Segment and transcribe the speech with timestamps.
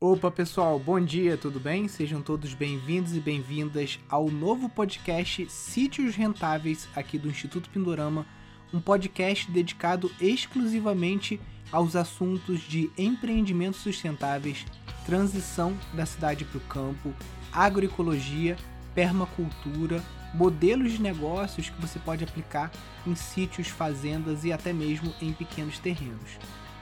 [0.00, 1.88] Opa, pessoal, bom dia, tudo bem?
[1.88, 8.24] Sejam todos bem-vindos e bem-vindas ao novo podcast Sítios Rentáveis aqui do Instituto Pindorama,
[8.72, 11.40] um podcast dedicado exclusivamente
[11.72, 14.64] aos assuntos de empreendimentos sustentáveis,
[15.04, 17.12] transição da cidade para o campo,
[17.52, 18.56] agroecologia,
[18.94, 20.00] permacultura,
[20.32, 22.70] modelos de negócios que você pode aplicar
[23.04, 26.38] em sítios, fazendas e até mesmo em pequenos terrenos.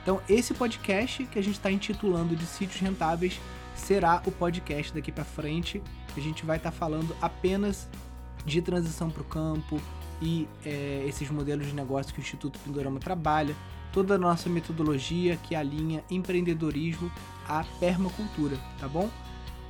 [0.07, 3.41] Então, esse podcast que a gente está intitulando de Sítios Rentáveis
[3.75, 5.83] será o podcast daqui para frente.
[6.15, 7.89] A gente vai estar tá falando apenas
[8.45, 9.81] de transição para o campo
[10.21, 13.53] e é, esses modelos de negócio que o Instituto Pindorama trabalha,
[13.91, 17.11] toda a nossa metodologia que alinha empreendedorismo
[17.45, 19.09] à permacultura, tá bom?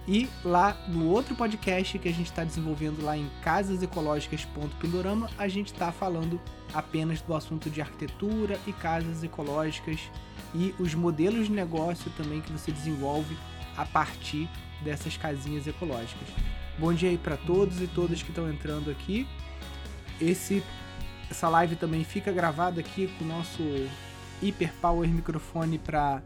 [0.08, 5.74] E lá no outro podcast que a gente está desenvolvendo lá em casasecológicas.pindorama, a gente
[5.74, 6.40] está falando
[6.76, 10.12] apenas do assunto de arquitetura e casas ecológicas
[10.54, 13.38] e os modelos de negócio também que você desenvolve
[13.76, 14.50] a partir
[14.84, 16.28] dessas casinhas ecológicas.
[16.78, 19.28] Bom dia aí para todos e todas que estão entrando aqui.
[20.22, 20.64] Esse
[21.30, 23.62] essa live também fica gravada aqui com o nosso
[24.42, 26.22] Hyper Power microfone para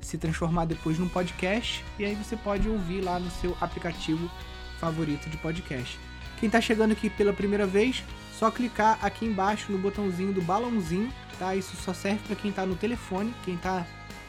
[0.00, 4.30] se transformar depois num podcast e aí você pode ouvir lá no seu aplicativo
[4.78, 5.98] favorito de podcast.
[6.38, 8.02] Quem está chegando aqui pela primeira vez,
[8.36, 11.10] só clicar aqui embaixo no botãozinho do balãozinho,
[11.42, 11.56] tá?
[11.56, 13.84] Isso só serve para quem está no telefone, quem está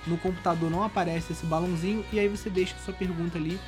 [0.07, 3.59] no computador não aparece esse balãozinho e aí você deixa sua pergunta ali.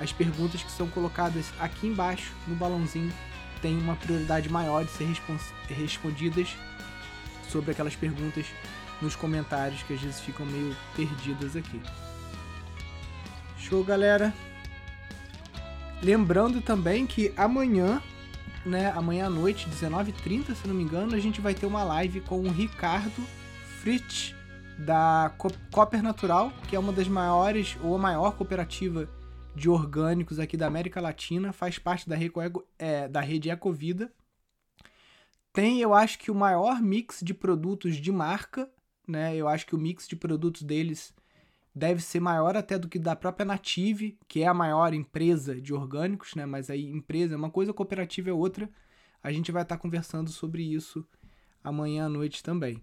[0.00, 3.12] As perguntas que são colocadas aqui embaixo no balãozinho
[3.60, 5.06] têm uma prioridade maior de ser
[5.68, 6.56] respondidas
[7.48, 8.46] sobre aquelas perguntas
[9.00, 11.80] nos comentários que às vezes ficam meio perdidas aqui.
[13.58, 14.32] Show, galera.
[16.02, 18.02] Lembrando também que amanhã,
[18.64, 22.20] né, amanhã à noite, 19h30, se não me engano, a gente vai ter uma live
[22.22, 23.22] com o Ricardo
[23.80, 24.34] Fritz
[24.78, 25.32] da
[25.70, 29.08] Copper Natural, que é uma das maiores ou a maior cooperativa
[29.54, 34.12] de orgânicos aqui da América Latina, faz parte da, Eco, é, da rede Ecovida.
[35.52, 38.68] Tem, eu acho que o maior mix de produtos de marca
[39.06, 39.36] né?
[39.36, 41.12] Eu acho que o mix de produtos deles
[41.74, 45.74] deve ser maior até do que da própria Native, que é a maior empresa de
[45.74, 46.46] orgânicos, né?
[46.46, 48.70] Mas aí empresa é uma coisa, cooperativa é outra.
[49.22, 51.04] A gente vai estar conversando sobre isso
[51.62, 52.82] amanhã à noite também.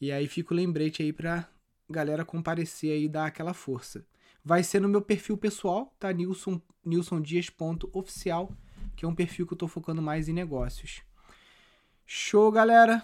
[0.00, 1.48] E aí fica o lembrete aí pra
[1.88, 4.04] galera comparecer aí e dar aquela força.
[4.44, 6.12] Vai ser no meu perfil pessoal, tá?
[6.12, 8.52] Nilson, nilsondias.oficial,
[8.94, 11.02] que é um perfil que eu tô focando mais em negócios.
[12.04, 13.02] Show, galera!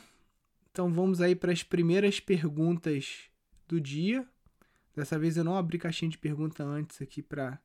[0.70, 3.22] Então vamos aí para as primeiras perguntas
[3.66, 4.26] do dia.
[4.94, 7.58] Dessa vez eu não abri caixinha de pergunta antes aqui para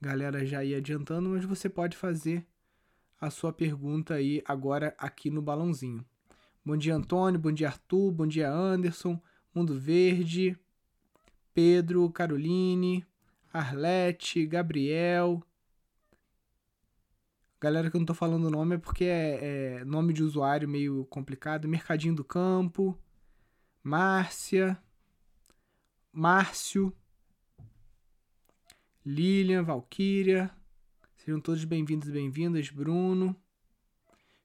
[0.00, 2.46] galera já ir adiantando, mas você pode fazer
[3.20, 6.04] a sua pergunta aí agora aqui no balãozinho.
[6.64, 9.20] Bom dia Antônio, bom dia Arthur, bom dia Anderson,
[9.54, 10.56] Mundo Verde,
[11.54, 13.06] Pedro, Caroline,
[13.52, 15.42] Arlete, Gabriel,
[17.60, 20.66] Galera que eu não tô falando o nome é porque é, é, nome de usuário
[20.66, 21.68] meio complicado.
[21.68, 22.98] Mercadinho do Campo,
[23.82, 24.78] Márcia,
[26.12, 26.92] Márcio,
[29.06, 30.50] Lilian, Valquíria.
[31.16, 32.68] Sejam todos bem-vindos e bem-vindas.
[32.68, 33.36] Bruno,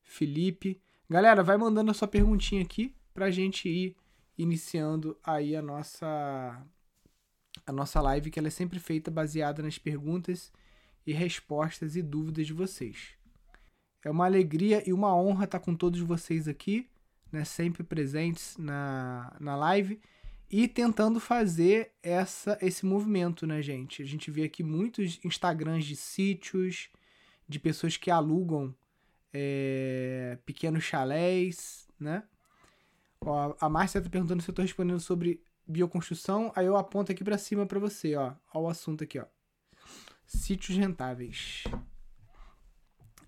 [0.03, 0.79] Felipe.
[1.09, 3.95] Galera, vai mandando a sua perguntinha aqui pra gente ir
[4.37, 6.63] iniciando aí a nossa
[7.65, 10.53] a nossa live, que ela é sempre feita baseada nas perguntas
[11.07, 13.15] e respostas e dúvidas de vocês.
[14.03, 16.87] É uma alegria e uma honra estar com todos vocês aqui,
[17.31, 19.99] né, sempre presentes na, na live
[20.57, 24.01] e tentando fazer essa esse movimento, né, gente?
[24.01, 26.89] A gente vê aqui muitos Instagrams de sítios,
[27.45, 28.73] de pessoas que alugam
[29.33, 32.23] é, pequenos chalés, né?
[33.19, 37.21] Ó, a Márcia está perguntando se eu estou respondendo sobre bioconstrução, aí eu aponto aqui
[37.21, 39.25] para cima para você, ó, ó o assunto aqui, ó.
[40.25, 41.65] Sítios rentáveis.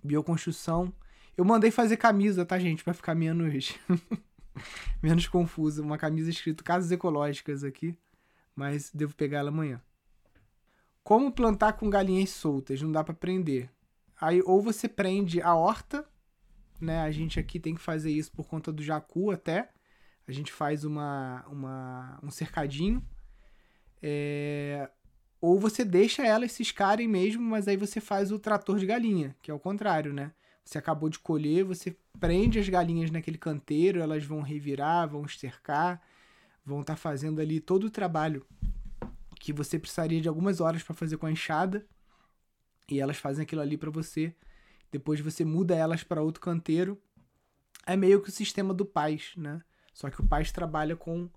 [0.02, 0.94] Bioconstrução.
[1.36, 2.86] Eu mandei fazer camisa, tá, gente?
[2.86, 3.78] Pra ficar menos.
[5.02, 5.84] menos confuso.
[5.84, 7.98] Uma camisa escrito Casas Ecológicas aqui.
[8.56, 9.82] Mas devo pegar ela amanhã.
[11.04, 12.82] Como plantar com galinhas soltas?
[12.82, 13.70] Não dá para prender.
[14.20, 16.06] Aí, ou você prende a horta,
[16.82, 17.02] né?
[17.02, 19.70] A gente aqui tem que fazer isso por conta do jacu até.
[20.28, 23.02] A gente faz uma, uma, um cercadinho.
[24.02, 24.90] É,
[25.40, 29.52] ou você deixa elas ciscarem mesmo, mas aí você faz o trator de galinha, que
[29.52, 30.34] é o contrário, né?
[30.68, 36.02] Você acabou de colher, você prende as galinhas naquele canteiro, elas vão revirar, vão estercar,
[36.66, 38.46] vão estar tá fazendo ali todo o trabalho
[39.40, 41.88] que você precisaria de algumas horas para fazer com a enxada,
[42.92, 44.36] e elas fazem aquilo ali para você.
[44.92, 47.02] Depois você muda elas para outro canteiro.
[47.86, 49.62] É meio que o sistema do Paz, né?
[49.94, 51.30] Só que o Paz trabalha com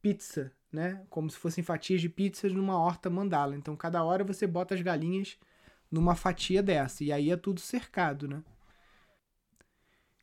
[0.00, 1.04] pizza, né?
[1.08, 3.56] Como se fossem fatias de pizzas numa horta mandala.
[3.56, 5.38] Então, cada hora você bota as galinhas
[5.88, 7.04] numa fatia dessa.
[7.04, 8.42] E aí é tudo cercado, né?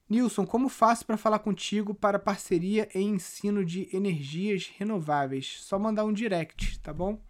[0.09, 5.61] Nilson, como faço para falar contigo para parceria em ensino de energias renováveis?
[5.61, 7.21] Só mandar um direct, tá bom?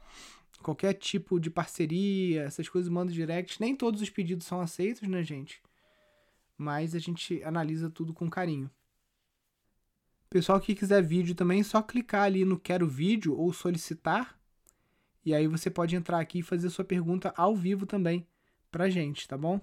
[0.62, 3.60] Qualquer tipo de parceria, essas coisas manda direct.
[3.60, 5.62] Nem todos os pedidos são aceitos, né, gente?
[6.58, 8.72] Mas a gente analisa tudo com carinho.
[10.30, 14.40] Pessoal que quiser vídeo também, é só clicar ali no quero vídeo ou solicitar.
[15.26, 18.26] E aí você pode entrar aqui e fazer sua pergunta ao vivo também
[18.72, 19.60] pra gente, tá bom?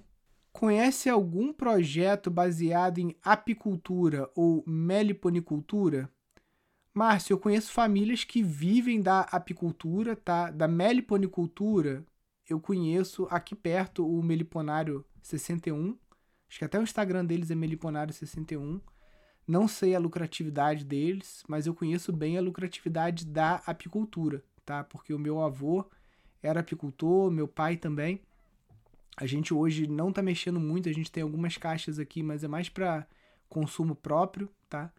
[0.57, 6.11] Conhece algum projeto baseado em apicultura ou meliponicultura?
[6.95, 10.51] Márcio, eu conheço famílias que vivem da apicultura, tá?
[10.51, 12.03] Da meliponicultura,
[12.49, 15.95] eu conheço aqui perto o Meliponário 61.
[16.49, 18.81] Acho que até o Instagram deles é Meliponário 61.
[19.47, 24.83] Não sei a lucratividade deles, mas eu conheço bem a lucratividade da apicultura, tá?
[24.83, 25.85] Porque o meu avô
[26.43, 28.23] era apicultor, meu pai também.
[29.17, 32.49] A gente hoje não está mexendo muito, a gente tem algumas caixas aqui, mas é
[32.49, 33.07] mais para
[33.49, 34.93] consumo próprio, tá?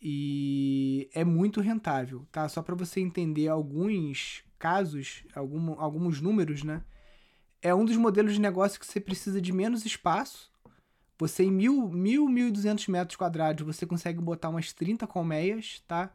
[0.00, 2.48] E é muito rentável, tá?
[2.48, 6.84] Só para você entender alguns casos, algum, alguns números, né?
[7.62, 10.52] É um dos modelos de negócio que você precisa de menos espaço.
[11.18, 16.12] Você em mil, mil, mil duzentos metros quadrados, você consegue botar umas 30 colmeias, tá?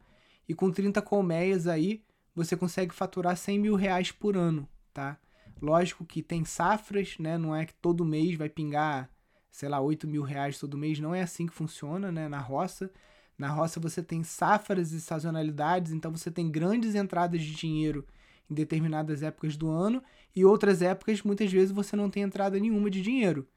[0.47, 2.01] E com 30 colmeias aí,
[2.33, 5.17] você consegue faturar 100 mil reais por ano, tá?
[5.63, 7.37] Lógico que tem safras, né?
[7.37, 9.09] Não é que todo mês vai pingar,
[9.49, 10.99] sei lá, 8 mil reais todo mês.
[10.99, 12.27] Não é assim que funciona, né?
[12.27, 12.91] Na roça.
[13.37, 18.05] Na roça você tem safras e sazonalidades, então você tem grandes entradas de dinheiro
[18.51, 20.03] em determinadas épocas do ano
[20.35, 23.47] e outras épocas muitas vezes você não tem entrada nenhuma de dinheiro.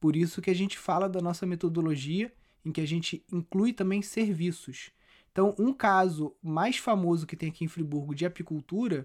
[0.00, 2.32] Por isso que a gente fala da nossa metodologia
[2.64, 4.92] em que a gente inclui também serviços.
[5.32, 9.04] Então, um caso mais famoso que tem aqui em Friburgo de apicultura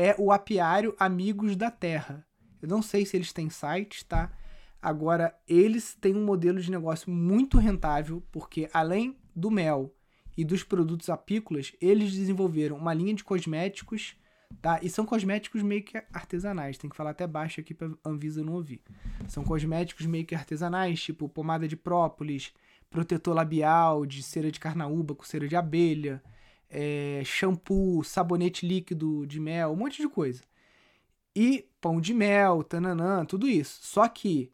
[0.00, 2.24] é o apiário Amigos da Terra.
[2.62, 4.30] Eu não sei se eles têm site, tá?
[4.80, 9.92] Agora, eles têm um modelo de negócio muito rentável, porque além do mel
[10.36, 14.14] e dos produtos apícolas, eles desenvolveram uma linha de cosméticos,
[14.62, 14.78] tá?
[14.84, 18.52] E são cosméticos meio que artesanais, tem que falar até baixo aqui para Anvisa não
[18.52, 18.80] ouvir.
[19.26, 22.54] São cosméticos meio que artesanais, tipo pomada de própolis,
[22.88, 26.22] protetor labial de cera de carnaúba com cera de abelha,
[26.70, 30.42] é, shampoo, sabonete líquido de mel, um monte de coisa.
[31.34, 33.80] E pão de mel, tananã, tudo isso.
[33.82, 34.52] Só que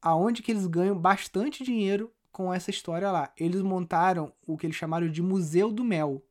[0.00, 3.32] aonde que eles ganham bastante dinheiro com essa história lá?
[3.36, 6.22] Eles montaram o que eles chamaram de Museu do Mel.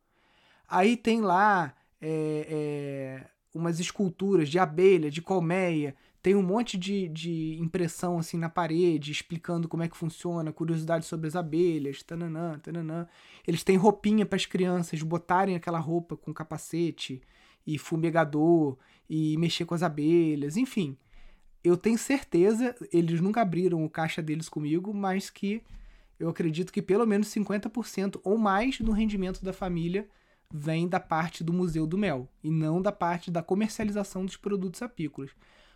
[0.67, 7.07] Aí tem lá é, é, umas esculturas de abelha, de colmeia, tem um monte de,
[7.09, 12.57] de impressão assim na parede, explicando como é que funciona, curiosidade sobre as abelhas, tananã,
[12.57, 13.07] tananã.
[13.47, 17.21] Eles têm roupinha para as crianças botarem aquela roupa com capacete
[17.63, 18.75] e fumegador
[19.07, 20.97] e mexer com as abelhas, enfim.
[21.63, 25.61] Eu tenho certeza, eles nunca abriram o caixa deles comigo, mas que
[26.19, 30.09] eu acredito que pelo menos 50% ou mais do rendimento da família
[30.51, 34.81] vem da parte do Museu do Mel e não da parte da comercialização dos produtos
[34.81, 35.29] apícolas.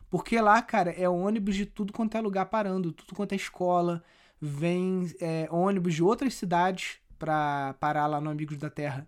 [0.09, 4.03] Porque lá, cara, é ônibus de tudo quanto é lugar parando, tudo quanto é escola,
[4.41, 9.07] vem é, ônibus de outras cidades para parar lá no Amigos da Terra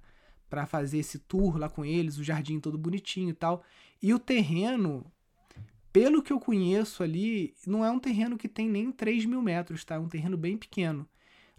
[0.50, 3.64] para fazer esse tour lá com eles, o jardim todo bonitinho e tal.
[4.02, 5.06] E o terreno,
[5.94, 9.86] pelo que eu conheço ali, não é um terreno que tem nem 3 mil metros,
[9.86, 9.96] tá?
[9.96, 11.08] É um terreno bem pequeno.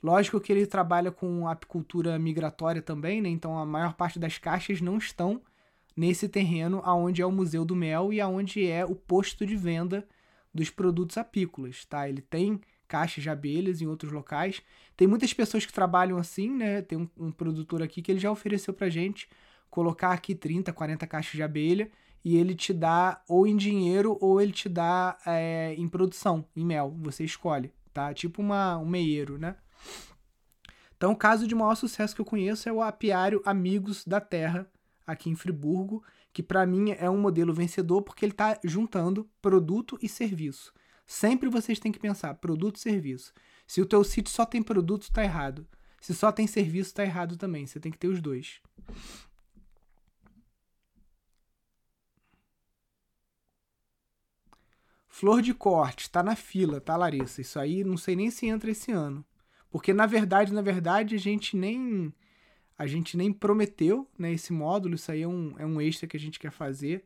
[0.02, 3.30] Lógico que ele trabalha com apicultura migratória também, né?
[3.30, 5.40] Então a maior parte das caixas não estão
[5.96, 10.06] nesse terreno aonde é o Museu do Mel e aonde é o posto de venda
[10.54, 12.08] dos produtos apícolas, tá?
[12.08, 14.62] Ele tem caixas de abelhas em outros locais.
[14.96, 16.82] Tem muitas pessoas que trabalham assim, né?
[16.82, 19.28] Tem um, um produtor aqui que ele já ofereceu pra gente
[19.70, 21.90] colocar aqui 30, 40 caixas de abelha
[22.22, 26.64] e ele te dá ou em dinheiro ou ele te dá é, em produção, em
[26.64, 26.94] mel.
[27.00, 28.12] Você escolhe, tá?
[28.12, 29.56] Tipo uma, um meieiro, né?
[30.96, 34.70] Então, o caso de maior sucesso que eu conheço é o apiário Amigos da Terra,
[35.06, 39.98] aqui em Friburgo, que para mim é um modelo vencedor porque ele está juntando produto
[40.02, 40.72] e serviço.
[41.06, 43.32] Sempre vocês têm que pensar produto e serviço.
[43.66, 45.66] Se o teu sítio só tem produto, está errado.
[46.00, 47.66] Se só tem serviço, está errado também.
[47.66, 48.60] Você tem que ter os dois.
[55.06, 57.40] Flor de corte, tá na fila, tá, Larissa?
[57.40, 59.24] Isso aí não sei nem se entra esse ano.
[59.70, 62.12] Porque na verdade, na verdade, a gente nem
[62.76, 66.16] a gente nem prometeu né, esse módulo, isso aí é um, é um extra que
[66.16, 67.04] a gente quer fazer.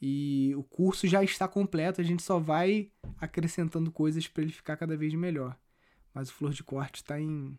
[0.00, 2.90] E o curso já está completo, a gente só vai
[3.20, 5.56] acrescentando coisas para ele ficar cada vez melhor.
[6.12, 7.56] Mas o Flor de Corte está em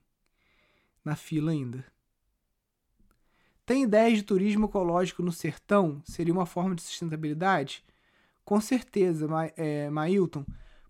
[1.04, 1.86] na fila ainda.
[3.66, 6.02] Tem ideias de turismo ecológico no sertão?
[6.06, 7.84] Seria uma forma de sustentabilidade?
[8.44, 10.46] Com certeza, Ma é, Mailton,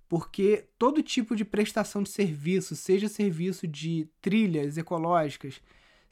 [0.10, 5.62] porque todo tipo de prestação de serviço, seja serviço de trilhas ecológicas,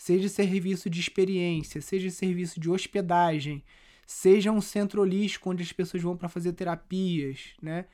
[0.02, 3.64] seja serviço de experiência, seja serviço de hospedagem,
[4.04, 7.86] seja um centro holístico onde as pessoas vão para fazer terapias, né?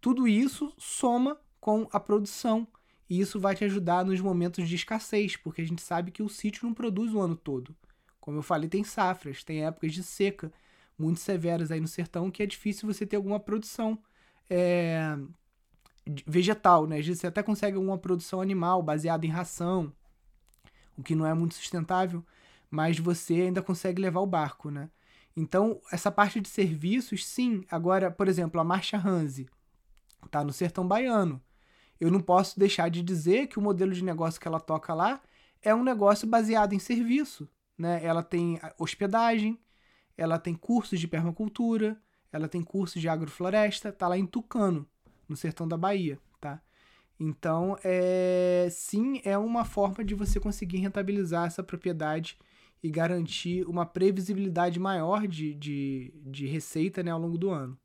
[0.00, 2.68] Tudo isso soma com a produção
[3.10, 6.28] e isso vai te ajudar nos momentos de escassez, porque a gente sabe que o
[6.28, 7.74] sítio não produz o ano todo.
[8.20, 10.52] Como eu falei, tem safras, tem épocas de seca
[10.96, 13.98] muito severas aí no sertão que é difícil você ter alguma produção
[14.48, 15.18] é,
[16.24, 17.00] vegetal, né?
[17.00, 19.92] Às vezes você até consegue alguma produção animal baseada em ração,
[20.96, 22.24] o que não é muito sustentável,
[22.70, 24.90] mas você ainda consegue levar o barco, né?
[25.36, 27.64] Então, essa parte de serviços, sim.
[27.70, 29.46] Agora, por exemplo, a Marcha Hanse
[30.30, 31.42] tá no sertão baiano.
[32.00, 35.20] Eu não posso deixar de dizer que o modelo de negócio que ela toca lá
[35.62, 37.48] é um negócio baseado em serviço.
[37.76, 38.02] Né?
[38.02, 39.60] Ela tem hospedagem,
[40.16, 42.00] ela tem cursos de permacultura,
[42.32, 44.88] ela tem cursos de agrofloresta, tá lá em Tucano,
[45.28, 46.18] no sertão da Bahia?
[47.18, 52.38] Então, é, sim, é uma forma de você conseguir rentabilizar essa propriedade
[52.82, 57.78] e garantir uma previsibilidade maior de, de, de receita né, ao longo do ano.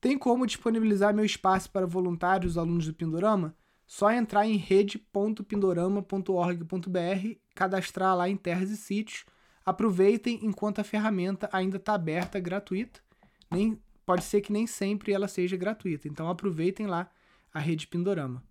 [0.00, 3.54] Tem como disponibilizar meu espaço para voluntários alunos do Pindorama?
[3.86, 9.24] Só entrar em rede.pindorama.org.br, cadastrar lá em terras e sítios.
[9.64, 13.00] Aproveitem enquanto a ferramenta ainda está aberta, gratuita.
[13.48, 16.08] Nem, pode ser que nem sempre ela seja gratuita.
[16.08, 17.10] Então aproveitem lá
[17.52, 18.42] a rede Pindorama.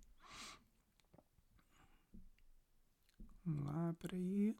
[3.44, 4.56] Vamos lá, peraí.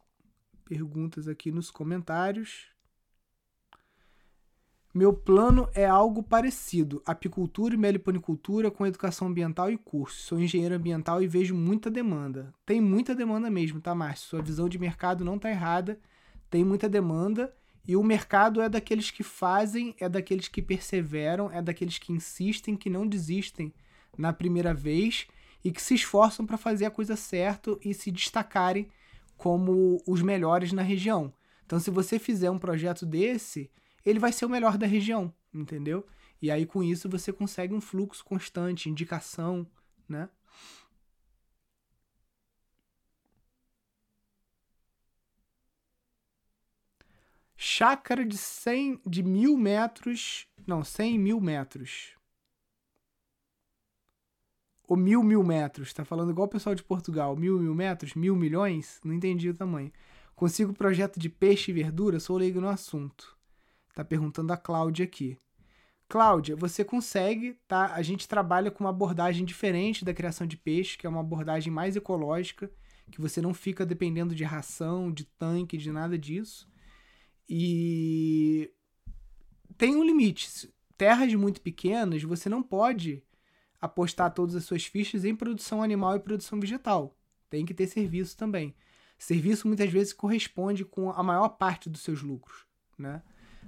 [0.64, 2.72] Perguntas aqui nos comentários.
[4.94, 10.22] Meu plano é algo parecido: apicultura e meliponicultura com educação ambiental e curso.
[10.22, 12.52] Sou engenheiro ambiental e vejo muita demanda.
[12.66, 14.28] Tem muita demanda mesmo, tá, Márcio?
[14.28, 15.98] Sua visão de mercado não tá errada.
[16.50, 17.54] Tem muita demanda
[17.86, 22.76] e o mercado é daqueles que fazem, é daqueles que perseveram, é daqueles que insistem,
[22.76, 23.72] que não desistem
[24.16, 25.26] na primeira vez
[25.64, 28.88] e que se esforçam para fazer a coisa certa e se destacarem
[29.36, 31.32] como os melhores na região.
[31.66, 33.70] Então, se você fizer um projeto desse
[34.04, 36.06] ele vai ser o melhor da região, entendeu?
[36.40, 39.66] E aí com isso você consegue um fluxo constante, indicação,
[40.08, 40.28] né?
[47.64, 52.16] Chácara de 100, de mil metros, não, 100 mil metros.
[54.88, 58.34] Ou mil mil metros, tá falando igual o pessoal de Portugal, mil mil metros, mil
[58.34, 59.92] milhões, não entendi o tamanho.
[60.34, 63.38] Consigo projeto de peixe e verdura, sou leigo no assunto.
[63.94, 65.38] Tá perguntando a Cláudia aqui.
[66.08, 67.94] Cláudia, você consegue, tá?
[67.94, 71.72] A gente trabalha com uma abordagem diferente da criação de peixe, que é uma abordagem
[71.72, 72.68] mais ecológica,
[73.08, 76.71] que você não fica dependendo de ração, de tanque, de nada disso.
[77.48, 78.70] E
[79.76, 80.72] tem um limite.
[80.96, 83.22] Terras muito pequenas, você não pode
[83.80, 87.16] apostar todas as suas fichas em produção animal e produção vegetal.
[87.50, 88.74] Tem que ter serviço também.
[89.18, 92.64] Serviço muitas vezes corresponde com a maior parte dos seus lucros,
[92.96, 93.22] né?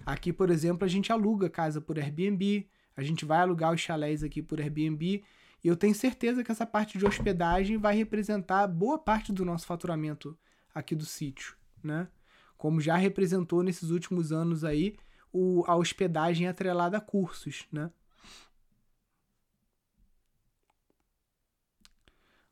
[0.04, 4.22] Aqui, por exemplo, a gente aluga casa por Airbnb, a gente vai alugar os chalés
[4.22, 5.22] aqui por Airbnb,
[5.62, 9.66] e eu tenho certeza que essa parte de hospedagem vai representar boa parte do nosso
[9.66, 10.36] faturamento
[10.74, 12.08] aqui do sítio, né?
[12.56, 14.96] Como já representou nesses últimos anos aí
[15.32, 17.90] o, a hospedagem atrelada a cursos, né?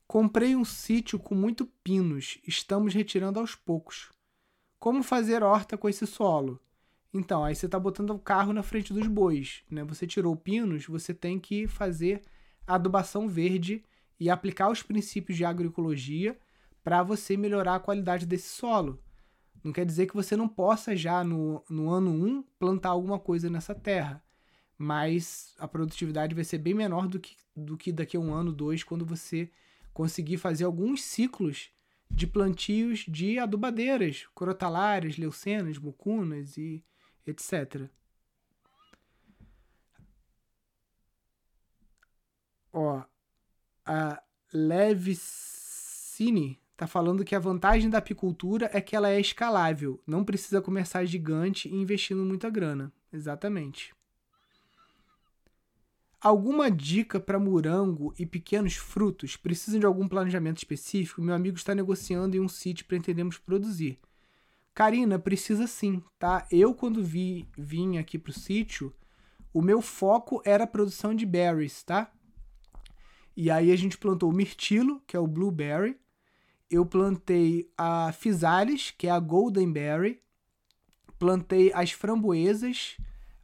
[0.06, 4.10] Comprei um sítio com muito pinos, estamos retirando aos poucos.
[4.78, 6.60] Como fazer horta com esse solo?
[7.14, 9.84] Então, aí você está botando o carro na frente dos bois, né?
[9.84, 12.20] Você tirou pinos, você tem que fazer
[12.66, 13.84] adubação verde
[14.18, 16.38] e aplicar os princípios de agroecologia
[16.82, 19.02] para você melhorar a qualidade desse solo.
[19.62, 23.18] Não quer dizer que você não possa já no, no ano 1 um, plantar alguma
[23.18, 24.22] coisa nessa terra,
[24.76, 28.52] mas a produtividade vai ser bem menor do que, do que daqui a um ano,
[28.52, 29.50] dois, quando você
[29.92, 31.70] conseguir fazer alguns ciclos
[32.10, 36.84] de plantios de adubadeiras, crotalárias, leucenas, mucunas e
[37.26, 37.88] etc.
[42.72, 43.02] Ó,
[43.84, 50.24] a Levicine tá falando que a vantagem da apicultura é que ela é escalável, não
[50.24, 52.92] precisa começar gigante e investindo muita grana.
[53.12, 53.94] Exatamente.
[56.20, 59.36] Alguma dica para morango e pequenos frutos?
[59.36, 61.20] Precisam de algum planejamento específico?
[61.20, 63.98] Meu amigo está negociando em um sítio para entendermos produzir.
[64.72, 66.46] Karina, precisa sim, tá?
[66.50, 68.94] Eu, quando vi, vim aqui pro sítio,
[69.52, 72.10] o meu foco era a produção de berries, tá?
[73.36, 75.98] E aí a gente plantou o mirtilo, que é o blueberry,
[76.72, 80.20] eu plantei a Physalis, que é a Golden Berry.
[81.18, 82.96] Plantei as framboesas,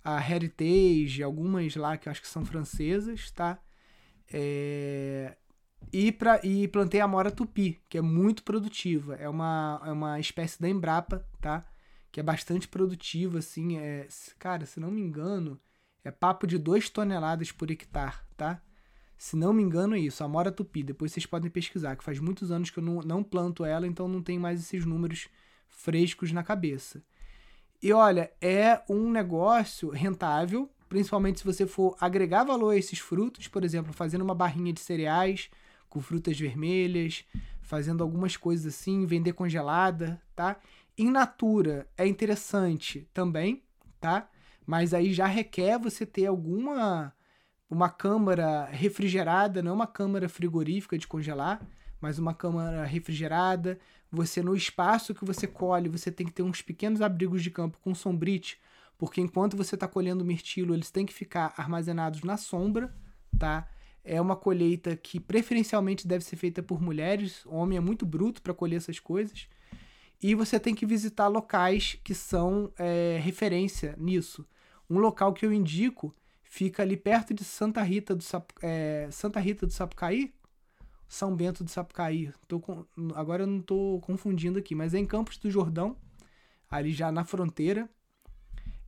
[0.03, 3.59] a Heritage, algumas lá que eu acho que são francesas, tá?
[4.33, 5.37] É...
[5.93, 9.15] E, pra, e plantei a Mora Tupi, que é muito produtiva.
[9.17, 11.65] É uma, é uma espécie da Embrapa, tá?
[12.11, 13.79] Que é bastante produtiva, assim.
[13.79, 14.09] É,
[14.39, 15.61] cara, se não me engano,
[16.03, 18.61] é papo de 2 toneladas por hectare, tá?
[19.19, 20.23] Se não me engano, é isso.
[20.23, 20.85] Amora tupi.
[20.85, 24.07] Depois vocês podem pesquisar, que faz muitos anos que eu não, não planto ela, então
[24.07, 25.29] não tem mais esses números
[25.67, 27.03] frescos na cabeça.
[27.83, 33.49] E olha, é um negócio rentável, principalmente se você for agregar valor a esses frutos,
[33.49, 35.51] por exemplo, fazendo uma barrinha de cereais
[35.89, 37.25] com frutas vermelhas,
[37.61, 40.61] fazendo algumas coisas assim, vender congelada, tá?
[40.97, 43.63] In natura é interessante também,
[44.01, 44.29] tá?
[44.65, 47.13] Mas aí já requer você ter alguma
[47.71, 51.61] uma câmara refrigerada, não uma câmara frigorífica de congelar,
[52.01, 53.79] mas uma câmara refrigerada.
[54.11, 57.79] Você no espaço que você colhe, você tem que ter uns pequenos abrigos de campo
[57.83, 58.59] com sombrite,
[58.97, 62.95] porque enquanto você está colhendo mirtilo, eles têm que ficar armazenados na sombra,
[63.39, 63.69] tá?
[64.03, 67.45] É uma colheita que preferencialmente deve ser feita por mulheres.
[67.45, 69.47] O homem é muito bruto para colher essas coisas.
[70.21, 74.47] E você tem que visitar locais que são é, referência nisso.
[74.89, 76.15] Um local que eu indico
[76.49, 80.33] Fica ali perto de Santa Rita do, Sap, é, Santa Rita do Sapucaí.
[81.07, 82.33] São Bento do Sapucaí.
[82.47, 85.97] Tô com, agora eu não estou confundindo aqui, mas é em Campos do Jordão,
[86.71, 87.89] ali já na fronteira.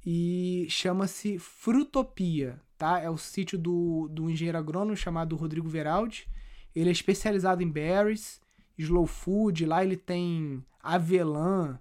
[0.04, 2.98] E chama-se Frutopia, tá?
[2.98, 6.26] É o sítio do, do engenheiro agrônomo chamado Rodrigo Veraldi.
[6.74, 8.40] Ele é especializado em berries,
[8.78, 9.66] slow food.
[9.66, 11.78] Lá ele tem avelã,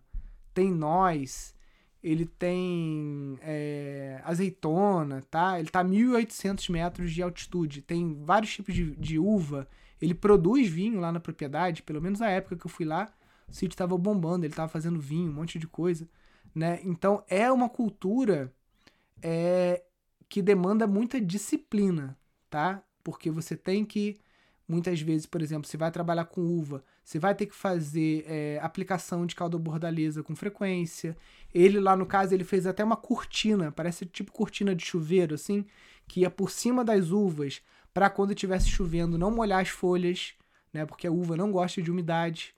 [0.54, 1.54] tem noz,
[2.02, 5.60] ele tem é, azeitona, tá?
[5.60, 9.68] Ele tá a 1.800 metros de altitude, tem vários tipos de, de, uva.
[10.02, 13.12] Ele produz vinho lá na propriedade, pelo menos na época que eu fui lá,
[13.48, 16.08] o sítio estava bombando, ele estava fazendo vinho, um monte de coisa,
[16.56, 16.80] né?
[16.84, 18.54] Então é uma cultura
[19.22, 19.84] é,
[20.30, 22.18] que demanda muita disciplina,
[22.50, 22.82] tá?
[23.04, 24.20] Porque você tem que
[24.70, 28.60] Muitas vezes, por exemplo, se vai trabalhar com uva, você vai ter que fazer é,
[28.62, 31.18] aplicação de caldo bordaleza com frequência.
[31.54, 35.66] Ele lá no caso ele fez até uma cortina, parece tipo cortina de chuveiro assim,
[36.08, 37.62] que ia por cima das uvas
[37.94, 40.34] para quando estivesse chovendo não molhar as folhas,
[40.72, 40.86] né?
[40.86, 42.54] Porque a uva não gosta de umidade.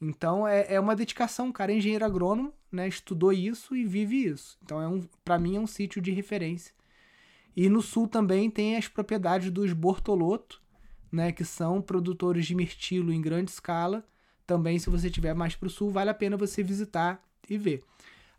[0.00, 2.88] Então é, é uma dedicação, o cara é engenheiro agrônomo, né?
[2.88, 4.58] Estudou isso e vive isso.
[4.64, 6.74] Então é um, para mim é um sítio de referência.
[7.54, 10.60] E no sul também tem as propriedades dos Bortoloto,
[11.10, 14.04] né, que são produtores de mirtilo em grande escala.
[14.46, 17.82] Também, se você estiver mais para o sul, vale a pena você visitar e ver.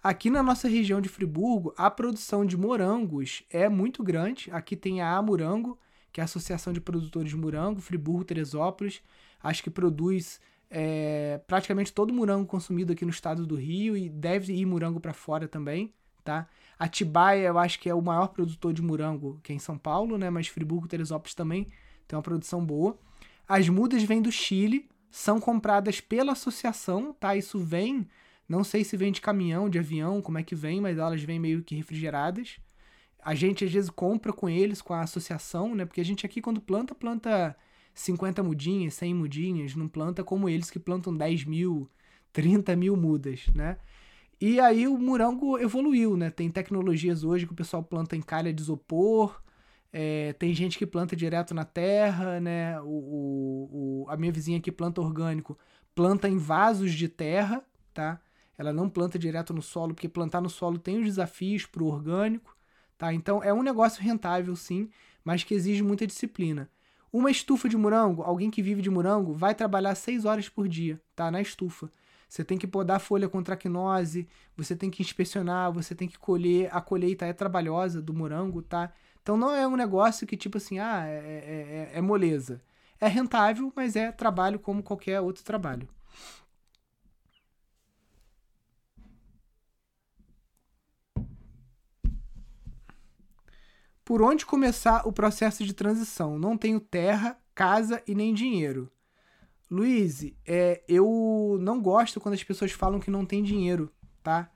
[0.03, 4.51] Aqui na nossa região de Friburgo, a produção de morangos é muito grande.
[4.51, 5.79] Aqui tem a Amurango,
[6.11, 9.01] que é a Associação de Produtores de Morango, Friburgo, Teresópolis.
[9.41, 14.51] Acho que produz é, praticamente todo morango consumido aqui no estado do Rio e deve
[14.51, 16.49] ir morango para fora também, tá?
[16.77, 20.17] Atibaia, eu acho que é o maior produtor de morango que é em São Paulo,
[20.17, 20.29] né?
[20.29, 21.69] Mas Friburgo, Teresópolis também
[22.05, 22.99] tem uma produção boa.
[23.47, 27.37] As mudas vêm do Chile, são compradas pela associação, tá?
[27.37, 28.05] Isso vem,
[28.47, 31.39] não sei se vem de caminhão, de avião, como é que vem, mas elas vêm
[31.39, 32.60] meio que refrigeradas.
[33.23, 35.86] A gente às vezes compra com eles, com a associação, né?
[35.86, 37.56] Porque a gente aqui quando planta, planta
[37.93, 41.89] 50 mudinhas, 100 mudinhas, não planta como eles que plantam 10 mil,
[42.34, 43.77] 30 mil mudas, né?
[44.41, 46.29] E aí o morango evoluiu, né?
[46.29, 49.41] Tem tecnologias hoje que o pessoal planta em calha de isopor,
[49.91, 52.82] é, tem gente que planta direto na terra, né?
[52.82, 55.58] O, o, o, a minha vizinha que planta orgânico
[55.93, 58.19] planta em vasos de terra, tá?
[58.57, 61.87] Ela não planta direto no solo, porque plantar no solo tem os desafios para o
[61.87, 62.55] orgânico,
[62.97, 63.13] tá?
[63.13, 64.89] Então é um negócio rentável, sim,
[65.23, 66.69] mas que exige muita disciplina.
[67.11, 70.99] Uma estufa de morango, alguém que vive de morango, vai trabalhar 6 horas por dia,
[71.15, 71.29] tá?
[71.29, 71.91] Na estufa.
[72.27, 76.67] Você tem que podar folha contra quinose, você tem que inspecionar, você tem que colher.
[76.71, 78.91] A colheita é trabalhosa do morango, tá?
[79.21, 82.59] Então não é um negócio que, tipo assim, ah, é, é, é, é moleza.
[82.99, 85.87] É rentável, mas é trabalho como qualquer outro trabalho.
[94.05, 96.37] Por onde começar o processo de transição?
[96.37, 98.91] Não tenho terra, casa e nem dinheiro.
[99.71, 104.51] Luiz, é, eu não gosto quando as pessoas falam que não tem dinheiro, tá?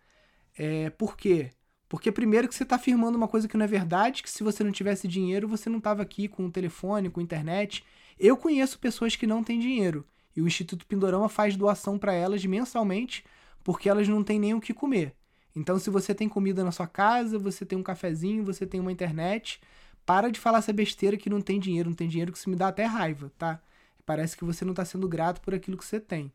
[0.57, 1.51] É, por quê?
[1.87, 4.63] Porque primeiro que você está afirmando uma coisa que não é verdade, que se você
[4.63, 7.83] não tivesse dinheiro, você não estava aqui com o telefone, com a internet.
[8.19, 10.05] Eu conheço pessoas que não têm dinheiro
[10.35, 13.23] e o Instituto Pindorama faz doação para elas mensalmente
[13.63, 15.15] porque elas não têm nem o que comer.
[15.57, 18.91] Então, se você tem comida na sua casa, você tem um cafezinho, você tem uma
[18.91, 19.59] internet,
[20.05, 22.55] para de falar essa besteira que não tem dinheiro, não tem dinheiro, que isso me
[22.55, 23.59] dá até raiva, tá?
[24.05, 26.31] Parece que você não está sendo grato por aquilo que você tem.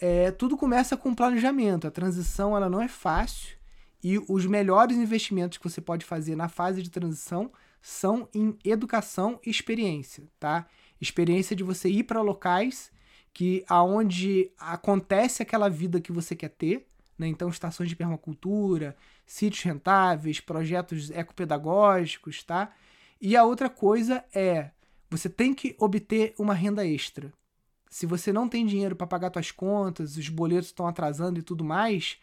[0.00, 1.86] É, tudo começa com planejamento.
[1.86, 3.56] A transição ela não é fácil
[4.02, 9.38] e os melhores investimentos que você pode fazer na fase de transição são em educação
[9.46, 10.66] e experiência, tá?
[11.00, 12.90] Experiência de você ir para locais
[13.32, 16.86] que aonde acontece aquela vida que você quer ter,
[17.18, 17.26] né?
[17.26, 18.96] Então estações de permacultura,
[19.26, 22.72] sítios rentáveis, projetos ecopedagógicos, tá?
[23.20, 24.70] E a outra coisa é
[25.10, 27.32] você tem que obter uma renda extra.
[27.88, 31.64] Se você não tem dinheiro para pagar suas contas, os boletos estão atrasando e tudo
[31.64, 32.18] mais,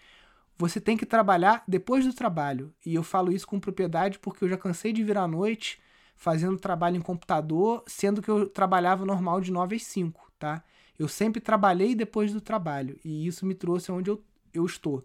[0.58, 2.74] você tem que trabalhar depois do trabalho.
[2.86, 5.80] E eu falo isso com propriedade porque eu já cansei de virar à noite
[6.16, 10.64] fazendo trabalho em computador, sendo que eu trabalhava normal de 9 às 5, tá?
[11.00, 15.04] Eu sempre trabalhei depois do trabalho e isso me trouxe onde eu, eu estou.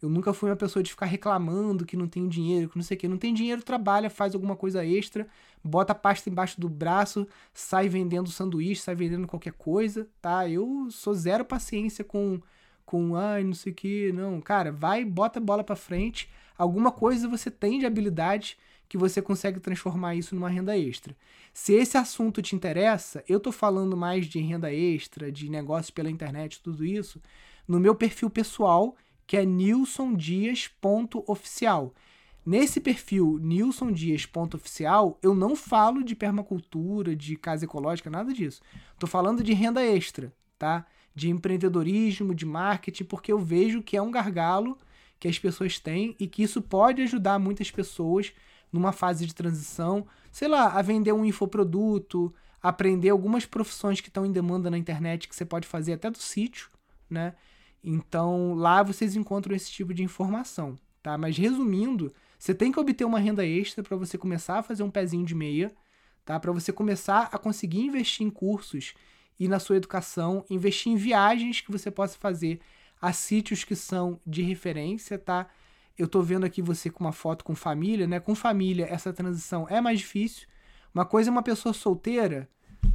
[0.00, 2.96] Eu nunca fui uma pessoa de ficar reclamando que não tem dinheiro, que não sei
[2.96, 3.08] o que.
[3.08, 5.26] Não tem dinheiro, trabalha, faz alguma coisa extra,
[5.64, 10.48] bota a pasta embaixo do braço, sai vendendo sanduíche, sai vendendo qualquer coisa, tá?
[10.48, 12.40] Eu sou zero paciência com,
[12.84, 14.12] com ai, não sei o que.
[14.12, 16.28] Não, cara, vai, bota a bola pra frente.
[16.58, 21.16] Alguma coisa você tem de habilidade que você consegue transformar isso numa renda extra.
[21.52, 26.10] Se esse assunto te interessa, eu tô falando mais de renda extra, de negócios pela
[26.10, 27.20] internet, tudo isso,
[27.66, 31.92] no meu perfil pessoal que é nilsondias.oficial.
[32.44, 38.62] Nesse perfil nilsondias.oficial, eu não falo de permacultura, de casa ecológica, nada disso.
[39.00, 40.86] Tô falando de renda extra, tá?
[41.12, 44.78] De empreendedorismo, de marketing, porque eu vejo que é um gargalo
[45.18, 48.32] que as pessoas têm e que isso pode ajudar muitas pessoas
[48.72, 54.24] numa fase de transição, sei lá, a vender um infoproduto, aprender algumas profissões que estão
[54.24, 56.70] em demanda na internet que você pode fazer até do sítio,
[57.08, 57.34] né?
[57.88, 61.16] Então lá vocês encontram esse tipo de informação, tá?
[61.16, 64.90] Mas resumindo, você tem que obter uma renda extra para você começar a fazer um
[64.90, 65.72] pezinho de meia,
[66.24, 66.40] tá?
[66.40, 68.94] Para você começar a conseguir investir em cursos
[69.38, 72.58] e na sua educação, investir em viagens que você possa fazer
[73.00, 75.48] a sítios que são de referência, tá?
[75.96, 78.18] Eu tô vendo aqui você com uma foto com família, né?
[78.18, 80.48] Com família, essa transição é mais difícil.
[80.92, 82.48] Uma coisa é uma pessoa solteira,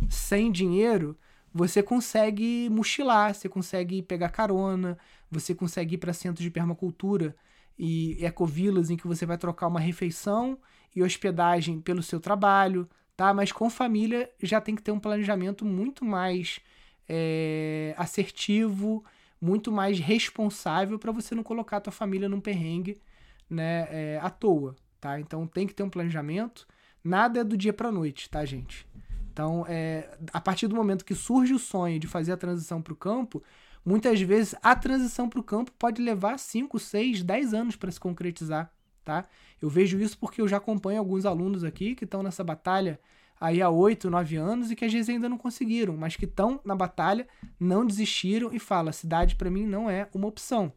[0.09, 1.17] sem dinheiro,
[1.53, 4.97] você consegue mochilar, você consegue pegar carona,
[5.29, 7.35] você consegue ir para centros de permacultura
[7.77, 10.57] e ecovilas em que você vai trocar uma refeição
[10.95, 13.33] e hospedagem pelo seu trabalho, tá?
[13.33, 16.59] Mas com família já tem que ter um planejamento muito mais
[17.07, 19.03] é, assertivo,
[19.41, 23.01] muito mais responsável para você não colocar a tua família num perrengue,
[23.49, 25.19] né, é, à toa, tá?
[25.19, 26.67] Então tem que ter um planejamento.
[27.03, 28.87] Nada é do dia para noite, tá, gente?
[29.31, 32.91] Então, é, a partir do momento que surge o sonho de fazer a transição para
[32.91, 33.41] o campo,
[33.85, 37.99] muitas vezes a transição para o campo pode levar 5, 6, 10 anos para se
[37.99, 38.71] concretizar.
[39.05, 39.25] Tá?
[39.61, 42.99] Eu vejo isso porque eu já acompanho alguns alunos aqui que estão nessa batalha
[43.39, 46.59] aí há 8, 9 anos e que às vezes ainda não conseguiram, mas que estão
[46.63, 47.27] na batalha,
[47.59, 50.71] não desistiram e falam: a cidade para mim não é uma opção.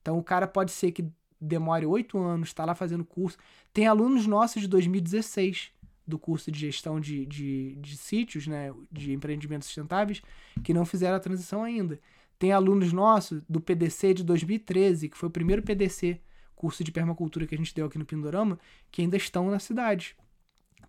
[0.00, 1.06] Então o cara pode ser que
[1.40, 3.38] demore 8 anos, está lá fazendo curso.
[3.72, 5.72] Tem alunos nossos de 2016
[6.08, 10.22] do curso de gestão de, de, de sítios, né, de empreendimentos sustentáveis,
[10.64, 12.00] que não fizeram a transição ainda.
[12.38, 16.20] Tem alunos nossos do PDC de 2013, que foi o primeiro PDC,
[16.56, 18.58] curso de permacultura que a gente deu aqui no Pindorama,
[18.90, 20.16] que ainda estão na cidade,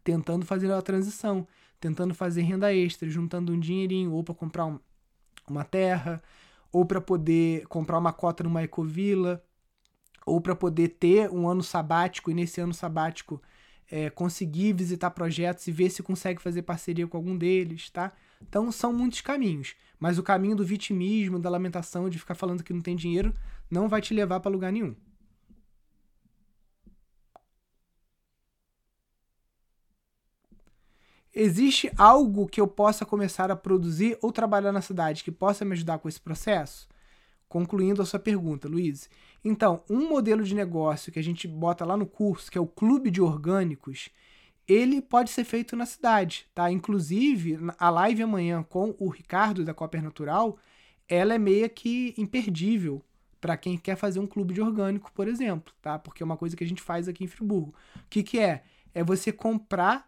[0.03, 1.47] tentando fazer a transição,
[1.79, 4.79] tentando fazer renda extra, juntando um dinheirinho, ou para comprar um,
[5.47, 6.23] uma terra,
[6.71, 9.43] ou para poder comprar uma cota numa ecovila,
[10.25, 13.41] ou para poder ter um ano sabático, e nesse ano sabático
[13.91, 18.13] é, conseguir visitar projetos e ver se consegue fazer parceria com algum deles, tá?
[18.41, 22.73] Então são muitos caminhos, mas o caminho do vitimismo, da lamentação, de ficar falando que
[22.73, 23.33] não tem dinheiro,
[23.69, 24.95] não vai te levar para lugar nenhum.
[31.33, 35.73] Existe algo que eu possa começar a produzir ou trabalhar na cidade que possa me
[35.73, 36.87] ajudar com esse processo?
[37.49, 39.09] Concluindo a sua pergunta, Luiz.
[39.43, 42.67] Então, um modelo de negócio que a gente bota lá no curso, que é o
[42.67, 44.09] clube de orgânicos,
[44.67, 46.71] ele pode ser feito na cidade, tá?
[46.71, 50.57] Inclusive, a live amanhã com o Ricardo da Copper Natural,
[51.07, 53.03] ela é meio que imperdível
[53.41, 55.97] para quem quer fazer um clube de orgânico, por exemplo, tá?
[55.97, 57.73] Porque é uma coisa que a gente faz aqui em Friburgo.
[57.95, 58.63] O que, que é?
[58.93, 60.07] É você comprar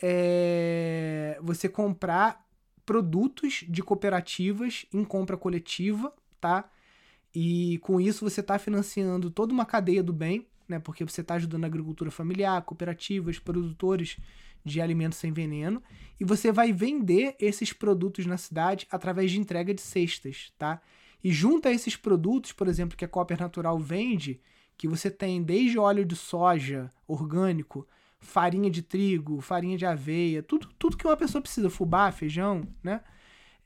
[0.00, 1.38] é...
[1.42, 2.46] você comprar
[2.86, 6.70] produtos de cooperativas em compra coletiva, tá?
[7.34, 10.78] E com isso você está financiando toda uma cadeia do bem, né?
[10.78, 14.18] Porque você está ajudando a agricultura familiar, cooperativas, produtores
[14.64, 15.82] de alimentos sem veneno,
[16.20, 20.80] e você vai vender esses produtos na cidade através de entrega de cestas, tá?
[21.22, 24.40] E junto a esses produtos, por exemplo, que a Copper Natural vende,
[24.76, 27.86] que você tem desde óleo de soja orgânico,
[28.20, 33.00] farinha de trigo, farinha de aveia, tudo, tudo que uma pessoa precisa, fubá, feijão, né?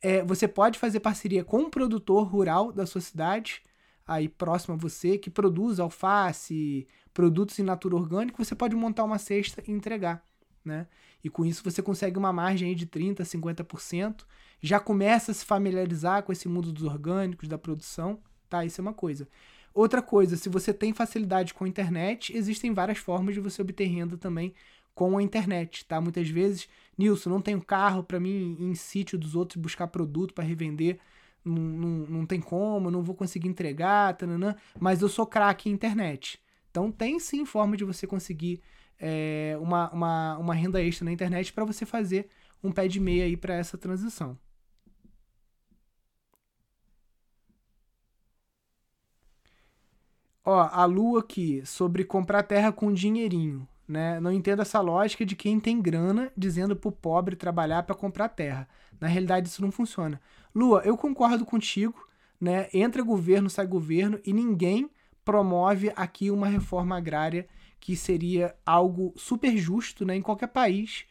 [0.02, 3.62] É, você pode fazer parceria com um produtor rural da sua cidade,
[4.06, 9.18] aí próximo a você, que produz alface, produtos em natura orgânica, você pode montar uma
[9.18, 10.24] cesta e entregar,
[10.64, 10.88] né?
[11.22, 14.24] E com isso você consegue uma margem aí de 30%, 50%.
[14.60, 18.64] Já começa a se familiarizar com esse mundo dos orgânicos, da produção, tá?
[18.64, 19.28] Isso é uma coisa.
[19.72, 23.84] Outra coisa, se você tem facilidade com a internet, existem várias formas de você obter
[23.84, 24.52] renda também
[24.94, 26.00] com a internet, tá?
[26.00, 30.44] Muitas vezes, Nilson, não tenho carro para mim em sítio dos outros buscar produto para
[30.44, 30.98] revender,
[31.44, 35.72] não, não, não tem como, não vou conseguir entregar, tananã, mas eu sou craque em
[35.72, 36.40] internet.
[36.70, 38.60] Então tem sim forma de você conseguir
[38.98, 42.28] é, uma, uma, uma renda extra na internet para você fazer
[42.62, 44.38] um pé de meia aí para essa transição.
[50.44, 54.20] Ó, a Lu aqui, sobre comprar terra com dinheirinho, né?
[54.20, 58.68] Não entendo essa lógica de quem tem grana dizendo pro pobre trabalhar para comprar terra.
[59.00, 60.20] Na realidade, isso não funciona.
[60.54, 62.08] Lua, eu concordo contigo,
[62.40, 62.68] né?
[62.72, 64.90] Entra governo, sai governo e ninguém
[65.24, 71.04] promove aqui uma reforma agrária que seria algo super justo, né, em qualquer país,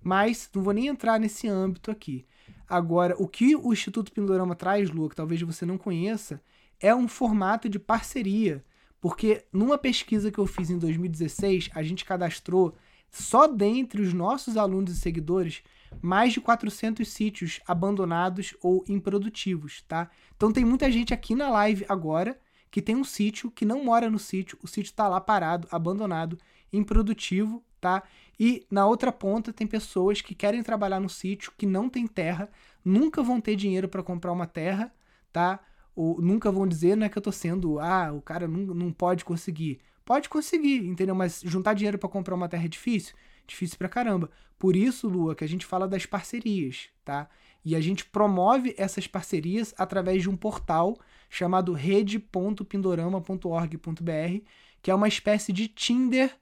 [0.00, 2.24] mas não vou nem entrar nesse âmbito aqui.
[2.68, 6.40] Agora, o que o Instituto Pindorama traz, Lua, que talvez você não conheça,
[6.80, 8.64] é um formato de parceria
[9.02, 12.72] porque numa pesquisa que eu fiz em 2016, a gente cadastrou
[13.10, 15.64] só dentre os nossos alunos e seguidores
[16.00, 20.08] mais de 400 sítios abandonados ou improdutivos, tá?
[20.36, 22.38] Então tem muita gente aqui na live agora
[22.70, 26.38] que tem um sítio que não mora no sítio, o sítio está lá parado, abandonado,
[26.72, 28.04] improdutivo, tá?
[28.38, 32.48] E na outra ponta tem pessoas que querem trabalhar no sítio, que não tem terra,
[32.84, 34.94] nunca vão ter dinheiro para comprar uma terra,
[35.32, 35.58] tá?
[35.94, 38.92] Ou nunca vão dizer, não é que eu tô sendo, ah, o cara não, não
[38.92, 39.80] pode conseguir.
[40.04, 41.14] Pode conseguir, entendeu?
[41.14, 43.14] Mas juntar dinheiro para comprar uma terra é difícil?
[43.46, 44.30] Difícil pra caramba.
[44.58, 47.28] Por isso, Lua, que a gente fala das parcerias, tá?
[47.64, 50.98] E a gente promove essas parcerias através de um portal
[51.30, 54.44] chamado rede.pindorama.org.br,
[54.80, 56.36] que é uma espécie de Tinder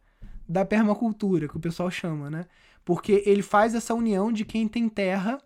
[0.49, 2.47] da permacultura, que o pessoal chama, né?
[2.85, 5.39] Porque ele faz essa união de quem tem terra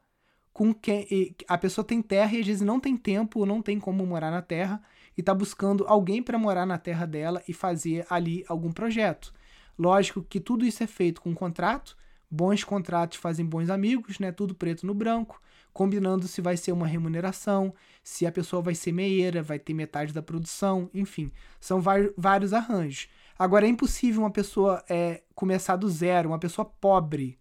[0.55, 4.07] com quem a pessoa tem terra e às vezes não tem tempo não tem como
[4.07, 4.81] morar na terra
[5.17, 9.35] e está buscando alguém para morar na terra dela e fazer ali algum projeto.
[9.77, 11.97] Lógico que tudo isso é feito com contrato,
[12.31, 14.31] bons contratos fazem bons amigos, né?
[14.31, 18.93] Tudo preto no branco, combinando se vai ser uma remuneração, se a pessoa vai ser
[18.93, 21.81] meieira, vai ter metade da produção, enfim, são
[22.17, 23.09] vários arranjos.
[23.37, 27.37] Agora é impossível uma pessoa é, começar do zero, uma pessoa pobre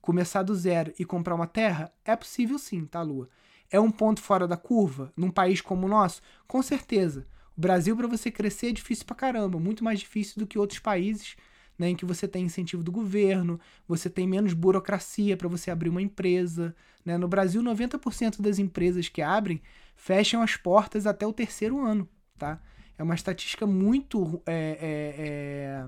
[0.00, 1.92] começar do zero e comprar uma terra?
[2.04, 3.28] É possível sim, tá, Lua?
[3.70, 6.22] É um ponto fora da curva num país como o nosso?
[6.46, 7.26] Com certeza.
[7.56, 10.78] O Brasil, para você crescer, é difícil pra caramba, muito mais difícil do que outros
[10.78, 11.36] países
[11.78, 15.88] né, em que você tem incentivo do governo, você tem menos burocracia para você abrir
[15.88, 16.74] uma empresa.
[17.04, 17.16] Né?
[17.16, 19.62] No Brasil, 90% das empresas que abrem
[19.94, 22.08] fecham as portas até o terceiro ano.
[22.36, 22.60] Tá?
[22.98, 25.86] É uma estatística muito é, é, é,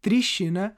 [0.00, 0.76] triste, né?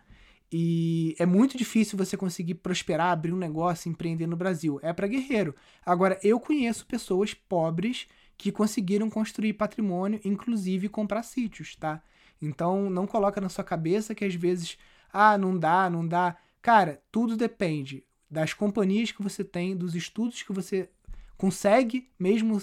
[0.52, 4.78] E é muito difícil você conseguir prosperar, abrir um negócio, empreender no Brasil.
[4.82, 5.54] É para guerreiro.
[5.84, 12.02] Agora, eu conheço pessoas pobres que conseguiram construir patrimônio, inclusive comprar sítios, tá?
[12.40, 14.76] Então, não coloca na sua cabeça que às vezes,
[15.12, 16.36] ah, não dá, não dá.
[16.60, 20.88] Cara, tudo depende das companhias que você tem, dos estudos que você
[21.36, 22.60] consegue, mesmo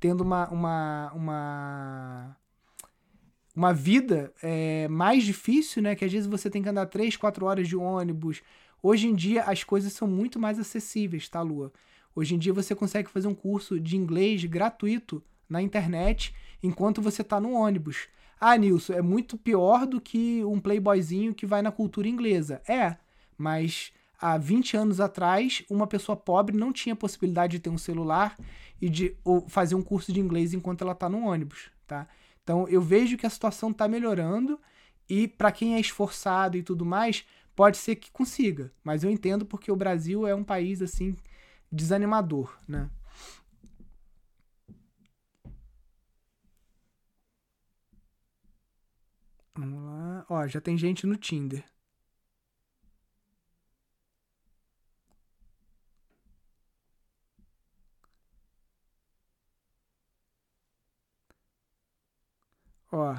[0.00, 2.36] tendo uma, uma, uma
[3.58, 5.96] uma vida é, mais difícil, né?
[5.96, 8.40] Que às vezes você tem que andar 3, 4 horas de ônibus.
[8.80, 11.72] Hoje em dia as coisas são muito mais acessíveis, tá, Lua?
[12.14, 17.22] Hoje em dia você consegue fazer um curso de inglês gratuito na internet enquanto você
[17.22, 18.06] está no ônibus.
[18.40, 22.62] Ah, Nilson, é muito pior do que um playboyzinho que vai na cultura inglesa.
[22.68, 22.96] É,
[23.36, 28.36] mas há 20 anos atrás, uma pessoa pobre não tinha possibilidade de ter um celular
[28.80, 29.16] e de
[29.48, 32.06] fazer um curso de inglês enquanto ela está no ônibus, tá?
[32.48, 34.58] Então eu vejo que a situação está melhorando
[35.06, 38.72] e para quem é esforçado e tudo mais, pode ser que consiga.
[38.82, 41.14] Mas eu entendo porque o Brasil é um país assim
[41.70, 42.88] desanimador, né?
[49.54, 50.24] Vamos lá.
[50.30, 51.62] Ó, já tem gente no Tinder.
[62.90, 63.16] Ó,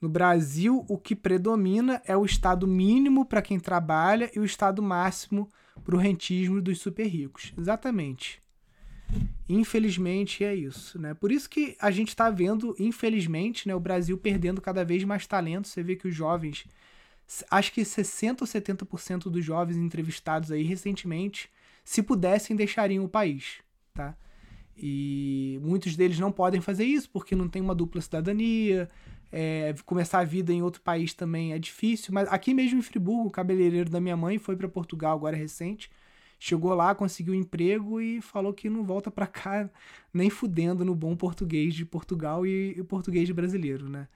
[0.00, 4.80] no Brasil, o que predomina é o estado mínimo para quem trabalha e o estado
[4.80, 5.48] máximo
[5.84, 7.52] para o rentismo dos super ricos.
[7.58, 8.40] Exatamente.
[9.48, 11.14] Infelizmente é isso, né?
[11.14, 15.26] Por isso que a gente está vendo, infelizmente, né, o Brasil perdendo cada vez mais
[15.26, 15.66] talento.
[15.66, 16.66] Você vê que os jovens,
[17.50, 21.50] acho que 60 ou 70% dos jovens entrevistados aí recentemente
[21.84, 23.60] se pudessem, deixariam o país,
[23.94, 24.14] tá?
[24.80, 28.88] E muitos deles não podem fazer isso porque não tem uma dupla cidadania.
[29.30, 32.12] É, começar a vida em outro país também é difícil.
[32.14, 35.90] Mas aqui mesmo em Friburgo, o cabeleireiro da minha mãe foi para Portugal agora recente.
[36.38, 39.68] Chegou lá, conseguiu um emprego e falou que não volta para cá
[40.14, 44.08] nem fudendo no bom português de Portugal e, e português brasileiro, né?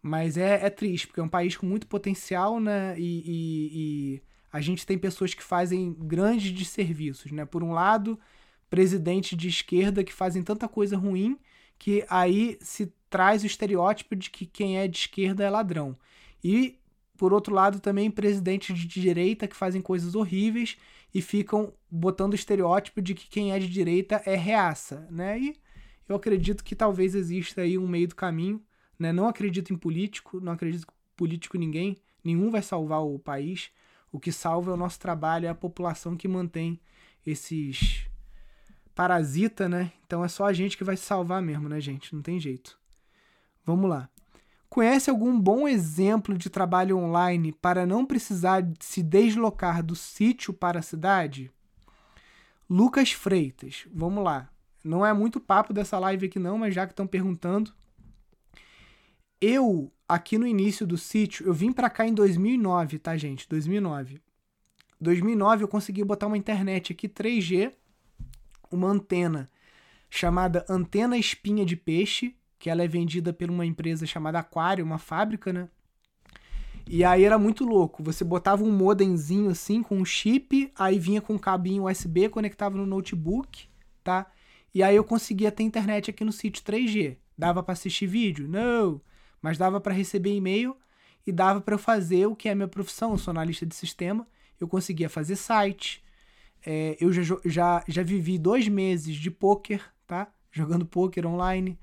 [0.00, 2.94] Mas é, é, triste, porque é um país com muito potencial, né?
[2.96, 7.44] E, e, e a gente tem pessoas que fazem grandes desserviços, né?
[7.44, 8.18] Por um lado,
[8.68, 11.38] presidente de esquerda que fazem tanta coisa ruim
[11.78, 15.96] que aí se traz o estereótipo de que quem é de esquerda é ladrão.
[16.42, 16.78] E,
[17.16, 20.76] por outro lado, também presidentes de direita que fazem coisas horríveis
[21.14, 25.38] e ficam botando o estereótipo de que quem é de direita é reaça, né?
[25.38, 25.56] E
[26.08, 28.62] eu acredito que talvez exista aí um meio do caminho,
[28.98, 29.12] né?
[29.12, 33.70] Não acredito em político, não acredito que político ninguém, nenhum vai salvar o país.
[34.12, 36.80] O que salva é o nosso trabalho, é a população que mantém
[37.26, 38.06] esses
[38.96, 39.92] parasita, né?
[40.06, 42.14] Então é só a gente que vai se salvar mesmo, né, gente?
[42.14, 42.78] Não tem jeito.
[43.62, 44.08] Vamos lá.
[44.70, 50.78] Conhece algum bom exemplo de trabalho online para não precisar se deslocar do sítio para
[50.78, 51.50] a cidade?
[52.68, 54.48] Lucas Freitas, vamos lá.
[54.82, 57.72] Não é muito papo dessa live aqui não, mas já que estão perguntando,
[59.40, 63.46] eu aqui no início do sítio, eu vim para cá em 2009, tá, gente?
[63.48, 64.22] 2009.
[64.98, 67.72] 2009 eu consegui botar uma internet aqui 3G
[68.70, 69.50] uma antena
[70.08, 74.98] chamada antena espinha de peixe, que ela é vendida por uma empresa chamada Aquário, uma
[74.98, 75.68] fábrica, né?
[76.88, 78.02] E aí era muito louco.
[78.04, 82.76] Você botava um modemzinho assim com um chip, aí vinha com um cabinho USB, conectava
[82.76, 83.68] no notebook,
[84.04, 84.30] tá?
[84.72, 87.16] E aí eu conseguia ter internet aqui no sítio 3G.
[87.36, 88.46] Dava para assistir vídeo?
[88.48, 89.00] Não,
[89.42, 90.76] mas dava para receber e-mail
[91.26, 94.26] e dava para eu fazer o que é minha profissão, eu sou analista de sistema.
[94.60, 96.02] Eu conseguia fazer site,
[96.68, 100.26] é, eu já, já, já vivi dois meses de poker, tá?
[100.50, 101.78] Jogando poker online.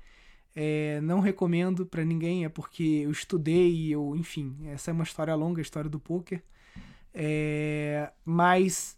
[0.54, 5.34] É, não recomendo para ninguém, é porque eu estudei eu, enfim, essa é uma história
[5.34, 6.44] longa, a história do poker.
[7.14, 8.96] É, mas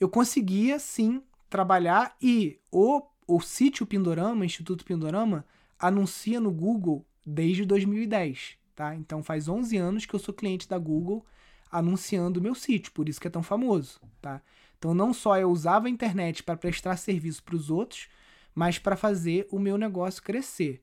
[0.00, 5.44] eu conseguia sim trabalhar e o, o sítio Pindorama, Instituto Pindorama,
[5.78, 8.96] anuncia no Google desde 2010, tá?
[8.96, 11.24] Então faz 11 anos que eu sou cliente da Google
[11.70, 14.42] anunciando o meu sítio, por isso que é tão famoso, tá?
[14.80, 18.08] Então, não só eu usava a internet para prestar serviço para os outros,
[18.54, 20.82] mas para fazer o meu negócio crescer.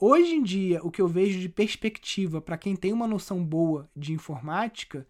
[0.00, 3.86] Hoje em dia, o que eu vejo de perspectiva para quem tem uma noção boa
[3.94, 5.06] de informática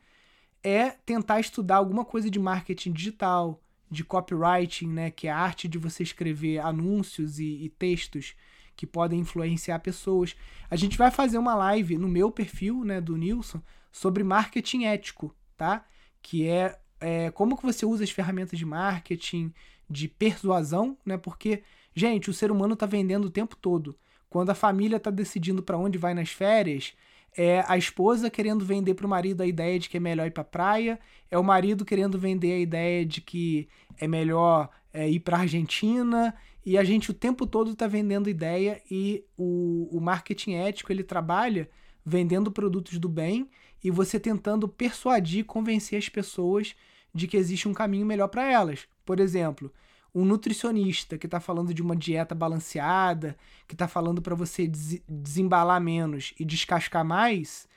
[0.64, 5.68] é tentar estudar alguma coisa de marketing digital, de copywriting, né, que é a arte
[5.68, 8.34] de você escrever anúncios e, e textos
[8.74, 10.34] que podem influenciar pessoas.
[10.68, 15.32] A gente vai fazer uma live no meu perfil, né, do Nilson, sobre marketing ético,
[15.56, 15.86] tá?
[16.20, 19.52] Que é é, como que você usa as ferramentas de marketing,
[19.88, 21.16] de persuasão, né?
[21.16, 21.62] Porque,
[21.94, 23.96] gente, o ser humano está vendendo o tempo todo.
[24.28, 26.94] Quando a família está decidindo para onde vai nas férias,
[27.36, 30.30] é a esposa querendo vender para o marido a ideia de que é melhor ir
[30.30, 30.98] para praia,
[31.30, 36.34] é o marido querendo vender a ideia de que é melhor é, ir para Argentina,
[36.64, 41.04] e a gente o tempo todo está vendendo ideia e o, o marketing ético ele
[41.04, 41.68] trabalha
[42.04, 43.50] vendendo produtos do bem
[43.84, 46.74] e você tentando persuadir, convencer as pessoas
[47.14, 48.88] de que existe um caminho melhor para elas.
[49.04, 49.70] Por exemplo,
[50.14, 53.36] um nutricionista que está falando de uma dieta balanceada,
[53.68, 57.68] que está falando para você des desembalar menos e descascar mais,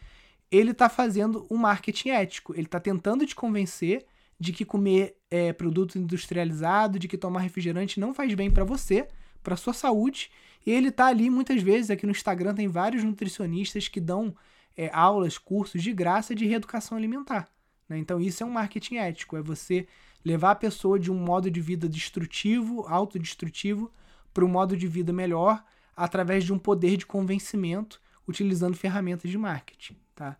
[0.50, 2.54] ele está fazendo um marketing ético.
[2.54, 4.06] Ele está tentando te convencer
[4.40, 9.08] de que comer é, produto industrializado, de que tomar refrigerante não faz bem para você,
[9.44, 10.32] para sua saúde.
[10.66, 11.90] E ele está ali muitas vezes.
[11.90, 14.34] Aqui no Instagram tem vários nutricionistas que dão
[14.78, 17.50] é, aulas, cursos de graça de reeducação alimentar.
[17.90, 17.98] Né?
[17.98, 19.88] Então, isso é um marketing ético, é você
[20.24, 23.92] levar a pessoa de um modo de vida destrutivo, autodestrutivo,
[24.34, 25.64] para um modo de vida melhor,
[25.96, 29.96] através de um poder de convencimento, utilizando ferramentas de marketing.
[30.14, 30.38] Tá?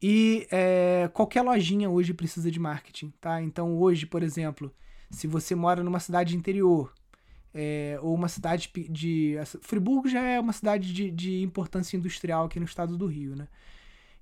[0.00, 3.12] E é, qualquer lojinha hoje precisa de marketing.
[3.20, 3.42] Tá?
[3.42, 4.72] Então, hoje, por exemplo,
[5.10, 6.92] se você mora numa cidade interior,
[7.58, 9.36] é, ou uma cidade de.
[9.62, 13.48] Friburgo já é uma cidade de, de importância industrial aqui no estado do Rio, né?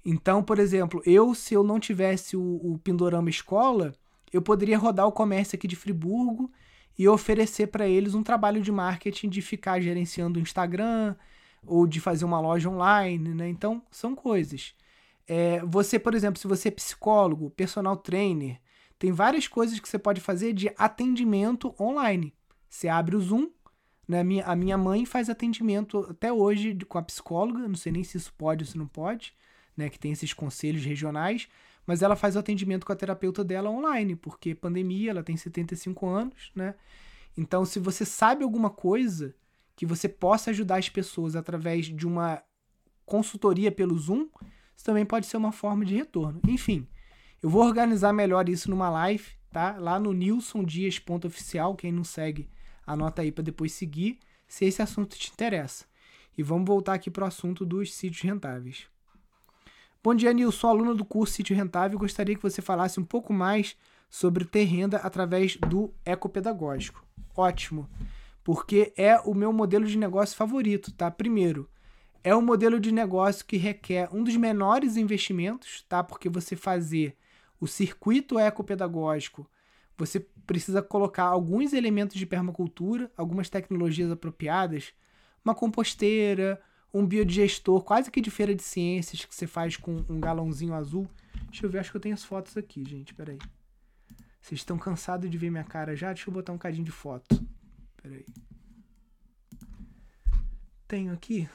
[0.04, 3.92] Então, por exemplo, eu, se eu não tivesse o, o Pindorama Escola,
[4.32, 6.52] eu poderia rodar o comércio aqui de Friburgo
[6.96, 11.16] e oferecer para eles um trabalho de marketing de ficar gerenciando o Instagram
[11.66, 13.48] ou de fazer uma loja online, né?
[13.48, 14.74] Então, são coisas.
[15.26, 18.60] É, você, por exemplo, se você é psicólogo, personal trainer,
[18.96, 22.32] tem várias coisas que você pode fazer de atendimento online.
[22.74, 23.50] Você abre o Zoom,
[24.06, 24.24] né?
[24.24, 28.16] Minha, a minha mãe faz atendimento até hoje com a psicóloga, não sei nem se
[28.16, 29.32] isso pode ou se não pode
[29.76, 31.48] né, que tem esses conselhos regionais,
[31.86, 36.06] mas ela faz o atendimento com a terapeuta dela online, porque pandemia, ela tem 75
[36.06, 36.74] anos, né?
[37.36, 39.34] Então, se você sabe alguma coisa
[39.76, 42.42] que você possa ajudar as pessoas através de uma
[43.04, 44.28] consultoria pelo Zoom,
[44.74, 46.40] isso também pode ser uma forma de retorno.
[46.46, 46.86] Enfim,
[47.42, 49.76] eu vou organizar melhor isso numa live, tá?
[49.78, 52.48] Lá no nilsondias.oficial, quem não segue,
[52.86, 55.84] anota aí para depois seguir, se esse assunto te interessa.
[56.36, 58.86] E vamos voltar aqui para o assunto dos sítios rentáveis.
[60.02, 61.98] Bom dia, Nilson, aluno do curso Sítio Rentável.
[61.98, 63.74] Gostaria que você falasse um pouco mais
[64.10, 67.02] sobre ter renda através do ecopedagógico.
[67.34, 67.88] Ótimo,
[68.44, 71.10] porque é o meu modelo de negócio favorito, tá?
[71.10, 71.68] Primeiro,
[72.22, 76.04] é um modelo de negócio que requer um dos menores investimentos, tá?
[76.04, 77.16] Porque você fazer
[77.58, 79.48] o circuito ecopedagógico,
[79.96, 84.92] você precisa colocar alguns elementos de permacultura, algumas tecnologias apropriadas,
[85.44, 86.60] uma composteira,
[86.92, 91.08] um biodigestor, quase que de feira de ciências, que você faz com um galãozinho azul.
[91.46, 93.38] Deixa eu ver, acho que eu tenho as fotos aqui, gente, peraí.
[94.40, 96.12] Vocês estão cansados de ver minha cara já?
[96.12, 97.42] Deixa eu botar um cadinho de foto.
[98.02, 98.26] Peraí.
[100.86, 101.48] Tenho aqui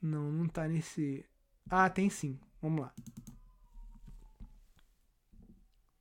[0.00, 1.24] Não, não tá nesse.
[1.70, 2.38] Ah, tem sim.
[2.60, 2.92] Vamos lá.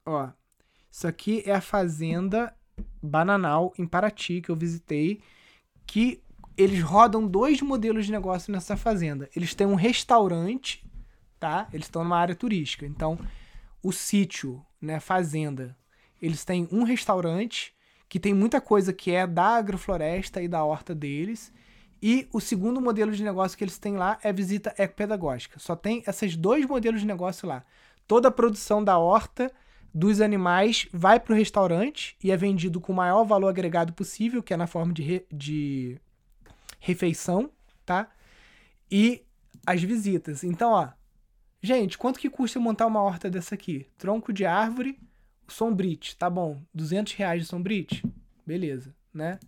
[0.06, 0.30] Ó,
[0.92, 2.54] isso aqui é a fazenda
[3.02, 5.22] Bananal em Paraty que eu visitei,
[5.86, 6.24] que
[6.58, 9.30] eles rodam dois modelos de negócio nessa fazenda.
[9.36, 10.84] Eles têm um restaurante,
[11.40, 11.70] tá?
[11.72, 12.86] Eles estão numa área turística.
[12.86, 13.18] Então,
[13.82, 15.78] o sítio, né, fazenda,
[16.22, 17.74] eles têm um restaurante
[18.10, 21.54] que tem muita coisa que é da agrofloresta e da horta deles
[22.02, 25.60] e o segundo modelo de negócio que eles têm lá é visita ecopedagógica.
[25.60, 27.64] Só tem esses dois modelos de negócio lá.
[28.08, 29.52] Toda a produção da horta
[29.94, 34.42] dos animais vai para o restaurante e é vendido com o maior valor agregado possível,
[34.42, 36.00] que é na forma de, re, de
[36.80, 37.50] refeição,
[37.86, 38.10] tá?
[38.90, 39.24] E
[39.66, 40.44] as visitas.
[40.44, 40.90] Então, ó,
[41.62, 43.88] gente, quanto que custa montar uma horta dessa aqui?
[43.98, 44.98] Tronco de árvore,
[45.48, 46.62] sombrite, tá bom?
[46.74, 48.04] 200 reais de sombrite?
[48.46, 49.40] Beleza, né?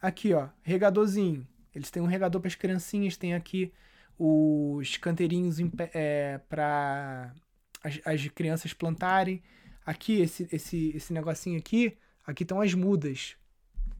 [0.00, 1.46] Aqui, ó, regadorzinho.
[1.74, 3.72] Eles têm um regador para as criancinhas, tem aqui
[4.18, 5.56] os canteirinhos
[5.94, 7.34] é, para
[7.82, 9.42] as, as, crianças plantarem.
[9.84, 11.96] Aqui, esse, esse, esse negocinho aqui,
[12.26, 13.36] aqui estão as mudas.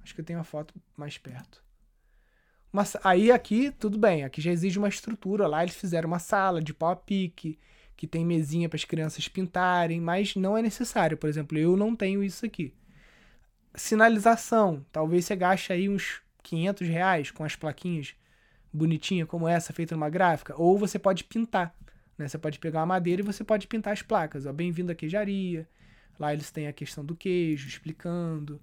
[0.02, 1.62] Acho que eu tenho a foto mais perto.
[2.70, 5.46] Mas aí aqui, tudo bem, aqui já exige uma estrutura.
[5.46, 7.58] Lá eles fizeram uma sala de pau a pique,
[7.96, 11.16] que tem mesinha para as crianças pintarem, mas não é necessário.
[11.16, 12.74] Por exemplo, eu não tenho isso aqui.
[13.74, 18.14] Sinalização, talvez você gaste aí uns 500 reais com as plaquinhas
[18.72, 21.74] bonitinha como essa, feita numa gráfica, ou você pode pintar.
[22.16, 22.26] Né?
[22.26, 24.46] Você pode pegar uma madeira e você pode pintar as placas.
[24.46, 25.68] Bem-vindo à queijaria.
[26.18, 28.60] Lá eles têm a questão do queijo, explicando.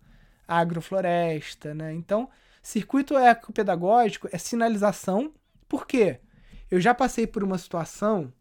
[0.47, 1.93] Agrofloresta, né?
[1.93, 2.30] Então,
[2.61, 5.34] circuito ecopedagógico é sinalização.
[5.67, 6.19] Por quê?
[6.71, 8.34] Eu já passei por uma situação,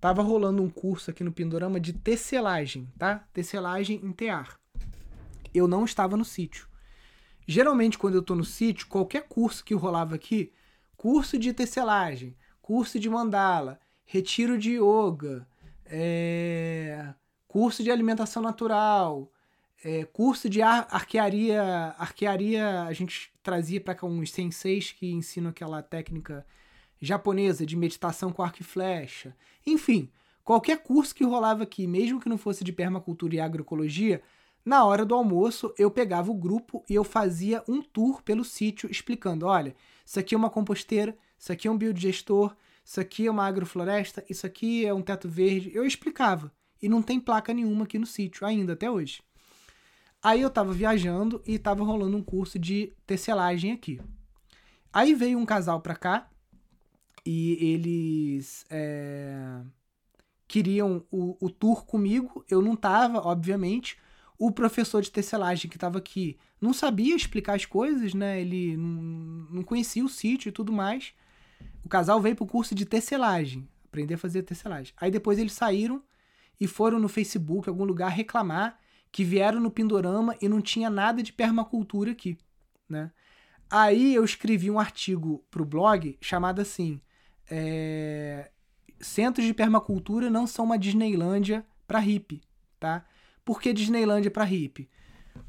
[0.00, 3.26] tava rolando um curso aqui no Pindorama de tecelagem, tá?
[3.32, 4.58] Tecelagem em tear.
[5.54, 6.67] Eu não estava no sítio.
[7.50, 10.52] Geralmente, quando eu estou no sítio, qualquer curso que rolava aqui,
[10.98, 15.48] curso de tecelagem, curso de mandala, retiro de yoga,
[15.86, 17.14] é,
[17.46, 19.32] curso de alimentação natural,
[19.82, 25.48] é, curso de ar, arquearia, arquearia a gente trazia para cá uns senseis que ensinam
[25.48, 26.44] aquela técnica
[27.00, 29.34] japonesa de meditação com arco e flecha.
[29.66, 30.10] Enfim,
[30.44, 34.20] qualquer curso que rolava aqui, mesmo que não fosse de permacultura e agroecologia,
[34.68, 38.90] na hora do almoço, eu pegava o grupo e eu fazia um tour pelo sítio
[38.90, 42.54] explicando: olha, isso aqui é uma composteira, isso aqui é um biodigestor,
[42.84, 45.70] isso aqui é uma agrofloresta, isso aqui é um teto verde.
[45.74, 46.52] Eu explicava.
[46.82, 49.22] E não tem placa nenhuma aqui no sítio ainda, até hoje.
[50.22, 53.98] Aí eu tava viajando e tava rolando um curso de tecelagem aqui.
[54.92, 56.28] Aí veio um casal pra cá
[57.24, 59.62] e eles é,
[60.46, 62.44] queriam o, o tour comigo.
[62.50, 63.96] Eu não tava, obviamente
[64.38, 68.40] o professor de tecelagem que estava aqui não sabia explicar as coisas, né?
[68.40, 71.12] Ele não, conhecia o sítio e tudo mais.
[71.84, 74.94] O casal veio para o curso de tecelagem, aprender a fazer tecelagem.
[74.96, 76.02] Aí depois eles saíram
[76.60, 78.78] e foram no Facebook, algum lugar, reclamar
[79.10, 82.38] que vieram no Pindorama e não tinha nada de permacultura aqui,
[82.88, 83.10] né?
[83.70, 87.00] Aí eu escrevi um artigo para o blog chamado assim:
[87.50, 88.50] é...
[89.00, 92.40] Centros de permacultura não são uma Disneylândia para hippie,
[92.80, 93.04] tá?
[93.48, 94.90] Por que Disneylândia para hippie?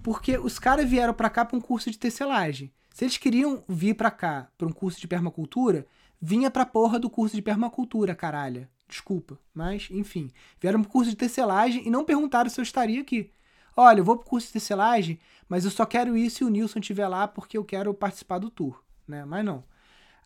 [0.01, 2.71] Porque os caras vieram para cá para um curso de tecelagem.
[2.93, 5.85] Se eles queriam vir para cá para um curso de permacultura,
[6.21, 8.69] vinha pra porra do curso de permacultura, caralho.
[8.87, 10.31] Desculpa, mas enfim.
[10.61, 13.33] Vieram pro curso de tecelagem e não perguntaram se eu estaria aqui.
[13.75, 15.19] Olha, eu vou pro curso de tecelagem,
[15.49, 18.49] mas eu só quero ir se o Nilson estiver lá porque eu quero participar do
[18.49, 19.25] tour, né?
[19.25, 19.61] Mas não.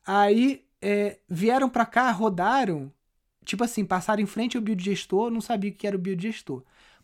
[0.06, 2.94] Aí é, vieram para cá, rodaram,
[3.44, 6.64] tipo assim, passaram em frente ao biodigestor, não sabia o que era o biodigestor.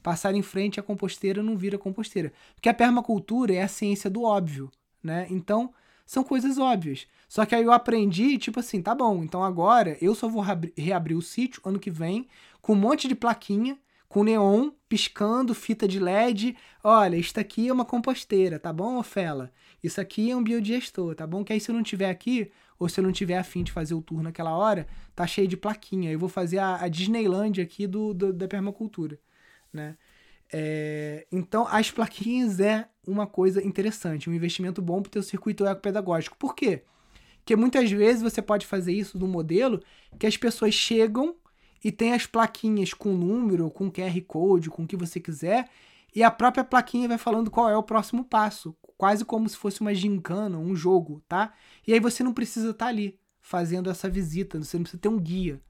[0.10, 2.34] Passaram em frente à composteira, não vira composteira.
[2.56, 4.72] Porque a permacultura é a ciência do óbvio,
[5.04, 5.28] né?
[5.30, 5.72] Então,
[6.04, 7.06] são coisas óbvias.
[7.28, 10.44] Só que aí eu aprendi, tipo assim, tá bom, então agora eu só vou
[10.76, 12.28] reabrir o sítio ano que vem
[12.60, 16.58] com um monte de plaquinha, com neon piscando, fita de LED.
[16.84, 19.52] Olha, isso aqui é uma composteira, tá bom, Ofela?
[19.84, 21.44] Isso aqui é um biodigestor, tá bom?
[21.44, 23.94] Que aí se eu não tiver aqui, ou se eu não tiver afim de fazer
[23.94, 26.12] o tour naquela hora, tá cheio de plaquinha.
[26.12, 26.86] Eu vou fazer a, a
[27.62, 29.20] aqui do, do, da permacultura,
[29.72, 29.98] né?
[30.52, 35.66] É, então, as plaquinhas é uma coisa interessante, um investimento bom para o teu circuito
[35.66, 36.38] ecopedagógico.
[36.38, 36.84] Por quê?
[37.38, 39.82] Porque muitas vezes você pode fazer isso no modelo
[40.18, 41.36] que as pessoas chegam
[41.84, 45.70] e tem as plaquinhas com número, com QR Code, com o que você quiser,
[46.14, 49.82] e a própria plaquinha vai falando qual é o próximo passo, quase como se fosse
[49.82, 51.54] uma gincana, um jogo, tá?
[51.88, 55.10] E aí você não precisa estar tá ali fazendo essa visita, você não precisa ter
[55.10, 55.62] um guia.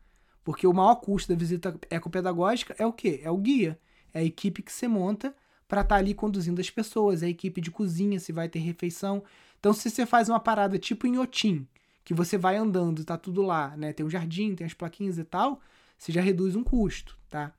[0.43, 3.19] Porque o maior custo da visita ecopedagógica é o quê?
[3.23, 3.79] É o guia.
[4.13, 5.35] É a equipe que você monta
[5.67, 8.59] para estar tá ali conduzindo as pessoas, é a equipe de cozinha, se vai ter
[8.59, 9.23] refeição.
[9.59, 11.67] Então, se você faz uma parada tipo em Otim,
[12.03, 13.93] que você vai andando, tá tudo lá, né?
[13.93, 15.61] Tem um jardim, tem as plaquinhas e tal,
[15.97, 17.53] você já reduz um custo, tá?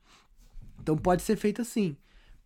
[0.83, 1.97] Então pode ser feito assim.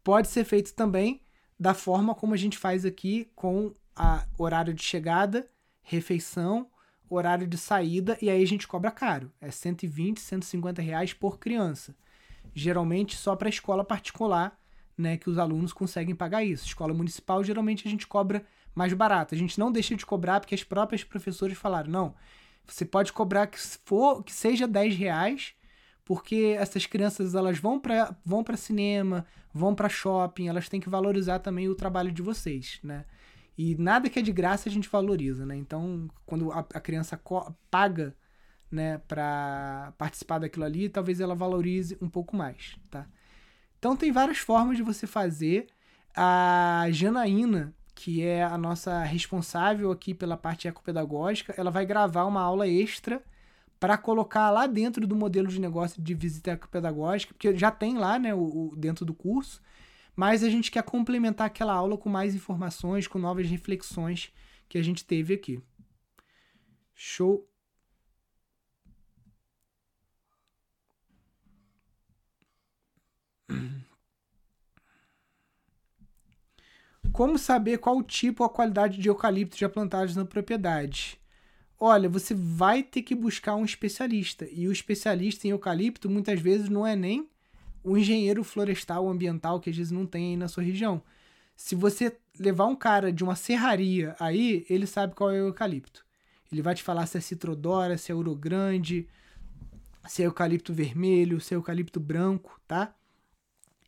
[0.03, 1.23] Pode ser feito também
[1.59, 5.49] da forma como a gente faz aqui com a horário de chegada,
[5.83, 6.69] refeição,
[7.09, 9.33] horário de saída e aí a gente cobra caro.
[9.41, 11.95] É 120, 150 reais por criança
[12.55, 14.59] geralmente só para escola particular,
[14.97, 16.67] né, que os alunos conseguem pagar isso.
[16.67, 18.45] Escola municipal, geralmente a gente cobra
[18.75, 19.35] mais barato.
[19.35, 22.15] A gente não deixa de cobrar porque as próprias professoras falaram, não,
[22.67, 25.55] você pode cobrar que for que seja 10 reais,
[26.05, 30.89] porque essas crianças elas vão para vão para cinema, vão para shopping, elas têm que
[30.89, 33.05] valorizar também o trabalho de vocês, né?
[33.57, 35.57] E nada que é de graça a gente valoriza, né?
[35.57, 37.21] Então, quando a, a criança
[37.71, 38.15] paga
[38.71, 43.07] né, para participar daquilo ali, talvez ela valorize um pouco mais, tá?
[43.79, 45.67] Então tem várias formas de você fazer.
[46.17, 52.41] A Janaína, que é a nossa responsável aqui pela parte ecopedagógica, ela vai gravar uma
[52.41, 53.23] aula extra
[53.79, 58.19] para colocar lá dentro do modelo de negócio de visita ecopedagógica, porque já tem lá,
[58.19, 59.61] né, o, o, dentro do curso,
[60.17, 64.33] mas a gente quer complementar aquela aula com mais informações, com novas reflexões
[64.69, 65.61] que a gente teve aqui.
[66.95, 67.47] Show
[77.14, 81.16] Como saber qual o tipo ou a qualidade de eucalipto já plantados na propriedade?
[81.78, 84.49] Olha, você vai ter que buscar um especialista.
[84.51, 87.28] E o especialista em eucalipto muitas vezes não é nem
[87.84, 91.01] o engenheiro florestal ambiental que às vezes não tem aí na sua região.
[91.55, 96.05] Se você levar um cara de uma serraria aí, ele sabe qual é o eucalipto.
[96.51, 99.09] Ele vai te falar se é citrodora, se é ouro grande,
[100.09, 102.92] se é eucalipto vermelho, se é eucalipto branco, tá?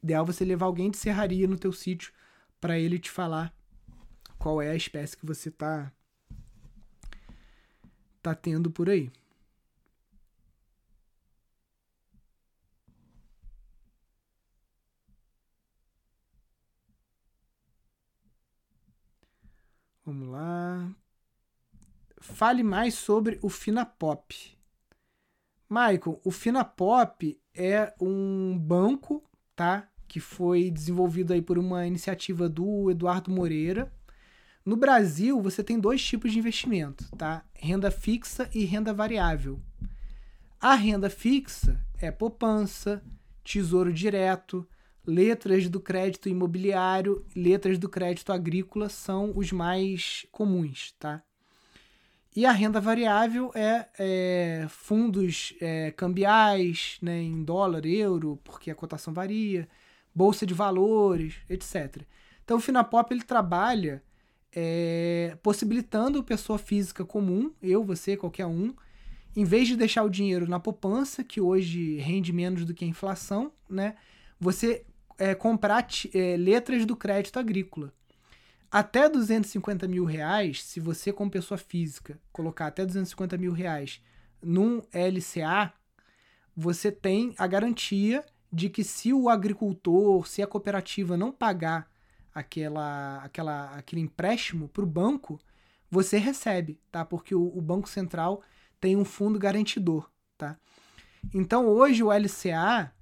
[0.07, 2.12] Ideal você levar alguém de serraria no teu sítio
[2.61, 3.52] para ele te falar
[4.38, 5.92] qual é a espécie que você tá
[8.22, 9.11] tá tendo por aí.
[20.04, 20.94] Vamos lá.
[22.20, 24.57] Fale mais sobre o Finapop.
[25.68, 29.90] Michael, o Finapop é um banco, tá?
[30.09, 33.92] Que foi desenvolvido aí por uma iniciativa do Eduardo Moreira.
[34.64, 37.44] No Brasil, você tem dois tipos de investimento, tá?
[37.54, 39.61] Renda fixa e renda variável.
[40.61, 43.02] A renda fixa é poupança,
[43.44, 44.66] tesouro direto,
[45.07, 51.22] letras do crédito imobiliário, letras do crédito agrícola são os mais comuns, tá?
[52.34, 58.74] E a renda variável é, é fundos é, cambiais, né, em dólar, euro, porque a
[58.74, 59.66] cotação varia
[60.17, 62.03] bolsa de valores, etc.
[62.43, 64.03] Então o Finapop ele trabalha
[64.51, 68.75] é, possibilitando pessoa física comum, eu, você, qualquer um,
[69.37, 72.89] em vez de deixar o dinheiro na poupança, que hoje rende menos do que a
[72.89, 73.97] inflação, né,
[74.41, 74.87] você
[75.19, 77.93] é, comprar é, letras do crédito agrícola.
[78.71, 84.01] Até 250 mil reais, se você, como pessoa física, colocar até 250 mil reais
[84.43, 85.73] num LCA,
[86.57, 91.90] você tem a garantia de que se o agricultor, se a cooperativa não pagar
[92.34, 95.40] aquela, aquela, aquele empréstimo para o banco,
[95.90, 97.05] você recebe, tá?
[97.05, 98.42] Porque o, o, Banco Central
[98.80, 100.57] tem um fundo garantidor, tá?
[101.34, 102.92] Então hoje o LCA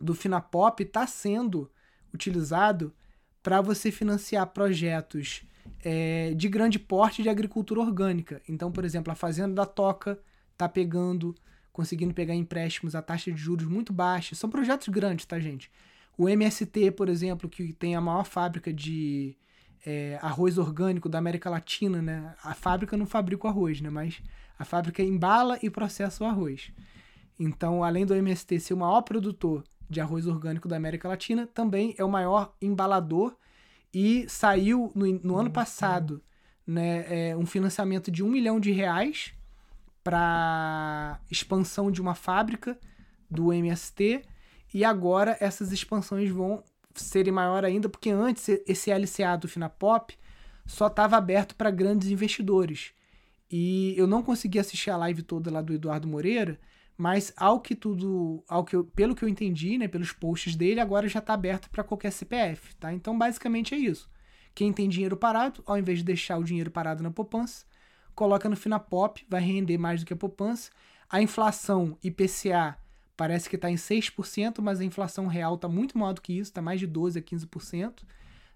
[0.00, 1.70] do Finapop está sendo
[2.12, 2.94] utilizado
[3.42, 5.42] para você financiar projetos
[5.84, 8.42] é, de grande porte de agricultura orgânica.
[8.48, 10.18] Então, por exemplo, a Fazenda da Toca
[10.52, 11.34] está pegando,
[11.78, 14.34] conseguindo pegar empréstimos a taxa de juros muito baixa.
[14.34, 15.70] São projetos grandes, tá, gente?
[16.16, 19.36] O MST, por exemplo, que tem a maior fábrica de
[19.86, 22.34] é, arroz orgânico da América Latina, né?
[22.42, 23.88] A fábrica não fabrica o arroz, né?
[23.90, 24.20] Mas
[24.58, 26.72] a fábrica embala e processa o arroz.
[27.38, 31.94] Então, além do MST ser o maior produtor de arroz orgânico da América Latina, também
[31.96, 33.36] é o maior embalador
[33.94, 36.20] e saiu no, no ano passado
[36.66, 39.37] né, é, um financiamento de um milhão de reais
[40.08, 42.78] para expansão de uma fábrica
[43.30, 44.22] do MST
[44.72, 50.16] e agora essas expansões vão serem maior ainda porque antes esse LCA do Finapop
[50.64, 52.92] só estava aberto para grandes investidores
[53.50, 56.58] e eu não consegui assistir a live toda lá do Eduardo Moreira
[56.96, 60.80] mas ao que tudo, ao que eu, pelo que eu entendi, né, pelos posts dele,
[60.80, 62.92] agora já está aberto para qualquer CPF, tá?
[62.92, 64.10] Então basicamente é isso.
[64.52, 67.64] Quem tem dinheiro parado, ao invés de deixar o dinheiro parado na poupança,
[68.18, 70.70] coloca no Finapop, vai render mais do que a poupança.
[71.08, 72.76] A inflação IPCA
[73.16, 76.50] parece que está em 6%, mas a inflação real está muito maior do que isso,
[76.50, 78.02] está mais de 12 a 15%.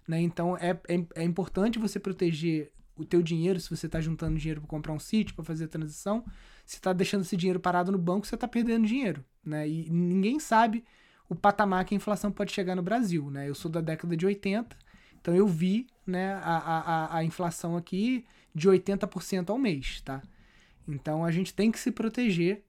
[0.07, 0.21] Né?
[0.21, 4.61] Então é, é, é importante você proteger o teu dinheiro se você está juntando dinheiro
[4.61, 6.23] para comprar um sítio, para fazer a transição
[6.65, 9.67] você está deixando esse dinheiro parado no banco, você está perdendo dinheiro, né?
[9.67, 10.83] E ninguém sabe
[11.27, 13.49] o patamar que a inflação pode chegar no Brasil, né?
[13.49, 14.75] Eu sou da década de 80,
[15.19, 20.21] então eu vi, né, a, a, a inflação aqui de 80% ao mês, tá?
[20.87, 22.63] Então a gente tem que se proteger.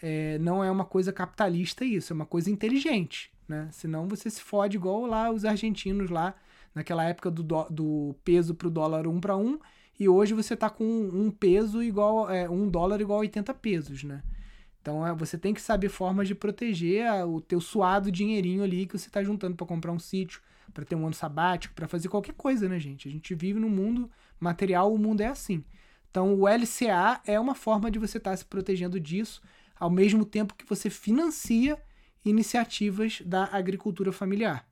[0.00, 3.68] É, não é uma coisa capitalista isso, é uma coisa inteligente, né?
[3.72, 6.34] Senão você se fode igual lá os argentinos lá,
[6.74, 9.58] naquela época do, do, do peso para o dólar um para um,
[9.98, 14.04] e hoje você está com um peso igual, é, um dólar igual a 80 pesos,
[14.04, 14.22] né?
[14.80, 18.86] Então é, você tem que saber formas de proteger a, o teu suado dinheirinho ali
[18.86, 20.40] que você está juntando para comprar um sítio,
[20.72, 23.08] para ter um ano sabático, para fazer qualquer coisa, né, gente?
[23.08, 24.08] A gente vive num mundo
[24.40, 25.64] material, o mundo é assim.
[26.10, 29.42] Então o LCA é uma forma de você estar tá se protegendo disso,
[29.78, 31.80] ao mesmo tempo que você financia
[32.24, 34.66] iniciativas da agricultura familiar.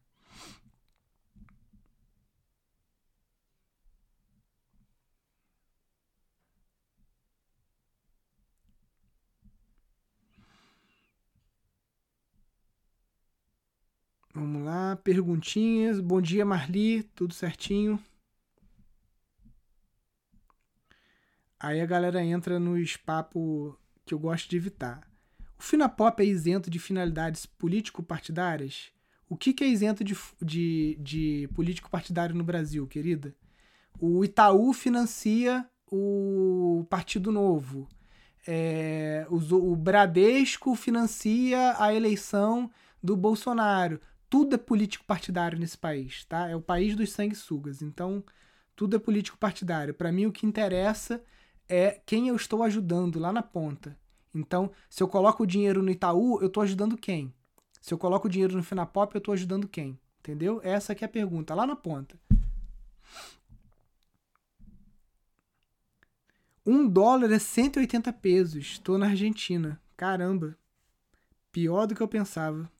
[14.32, 15.98] Vamos lá, perguntinhas.
[16.00, 17.98] Bom dia, Marli, tudo certinho?
[21.66, 25.00] Aí a galera entra nos papos que eu gosto de evitar.
[25.58, 28.92] O Finapop é isento de finalidades político-partidárias?
[29.28, 33.34] O que, que é isento de, de, de político partidário no Brasil, querida?
[33.98, 37.88] O Itaú financia o Partido Novo.
[38.46, 39.38] É, o,
[39.72, 42.70] o Bradesco financia a eleição
[43.02, 44.00] do Bolsonaro
[44.30, 46.48] tudo é político partidário nesse país, tá?
[46.48, 47.82] É o país dos sanguessugas.
[47.82, 48.22] Então,
[48.76, 49.94] tudo é político partidário.
[49.94, 51.20] Para mim, o que interessa
[51.68, 53.96] é quem eu estou ajudando lá na ponta.
[54.34, 57.32] Então, se eu coloco o dinheiro no Itaú, eu estou ajudando quem?
[57.80, 59.98] Se eu coloco o dinheiro no Finapop, eu estou ajudando quem?
[60.18, 60.60] Entendeu?
[60.62, 62.18] Essa aqui é a pergunta, lá na ponta.
[66.64, 68.64] Um dólar é 180 pesos.
[68.64, 69.80] Estou na Argentina.
[69.96, 70.58] Caramba.
[71.52, 72.70] Pior do que eu pensava.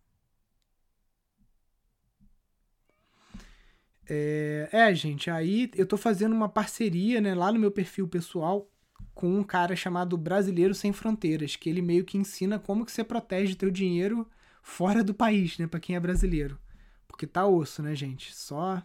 [4.09, 8.69] É, é, gente, aí eu tô fazendo uma parceria, né, lá no meu perfil pessoal
[9.17, 13.03] com um cara chamado Brasileiro Sem Fronteiras, que ele meio que ensina como que você
[13.03, 14.29] protege teu dinheiro
[14.63, 16.61] fora do país, né, para quem é brasileiro.
[17.09, 18.35] Porque tá osso, né, gente?
[18.37, 18.83] Só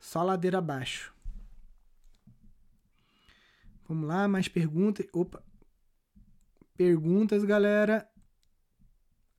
[0.00, 1.14] só ladeira abaixo.
[3.88, 5.06] Vamos lá, mais perguntas.
[5.12, 5.40] Opa.
[6.76, 8.08] Perguntas, galera.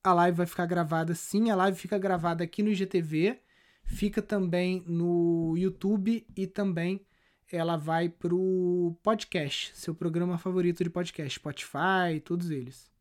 [0.02, 3.44] A live vai ficar gravada sim, a live fica gravada aqui no IGTV
[3.84, 7.04] fica também no YouTube e também
[7.50, 12.92] ela vai pro podcast, seu programa favorito de podcast, Spotify, todos eles.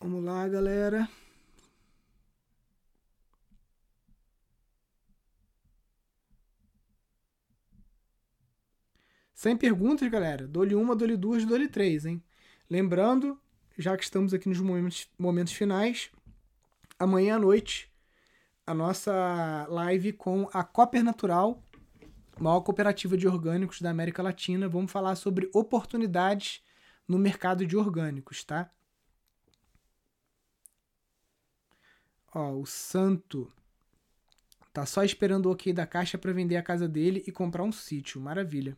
[0.00, 1.08] Vamos lá, galera.
[9.40, 10.46] Sem perguntas, galera.
[10.46, 12.22] Dou-lhe uma, dou-lhe duas, dou-lhe três, hein?
[12.68, 13.40] Lembrando,
[13.78, 16.10] já que estamos aqui nos momentos, momentos finais,
[16.98, 17.90] amanhã à noite,
[18.66, 21.58] a nossa live com a Copper Natural,
[22.38, 24.68] maior cooperativa de orgânicos da América Latina.
[24.68, 26.62] Vamos falar sobre oportunidades
[27.08, 28.70] no mercado de orgânicos, tá?
[32.34, 33.50] Ó, o Santo
[34.70, 37.72] Tá só esperando o ok da caixa para vender a casa dele e comprar um
[37.72, 38.20] sítio.
[38.20, 38.76] Maravilha.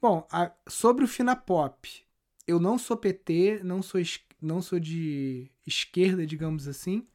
[0.00, 2.04] Bom, a, sobre o Finapop,
[2.46, 4.00] eu não sou PT, não sou,
[4.40, 7.06] não sou de esquerda, digamos assim,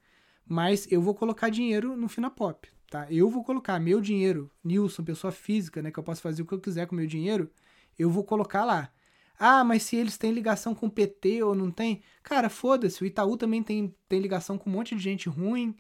[0.46, 3.08] mas eu vou colocar dinheiro no Finapop, tá?
[3.10, 6.54] Eu vou colocar meu dinheiro, Nilson, pessoa física, né, que eu posso fazer o que
[6.54, 7.50] eu quiser com meu dinheiro,
[7.98, 8.92] eu vou colocar lá.
[9.38, 12.02] Ah, mas se eles têm ligação com o PT ou não tem?
[12.24, 15.76] Cara, foda-se, o Itaú também tem, tem ligação com um monte de gente ruim,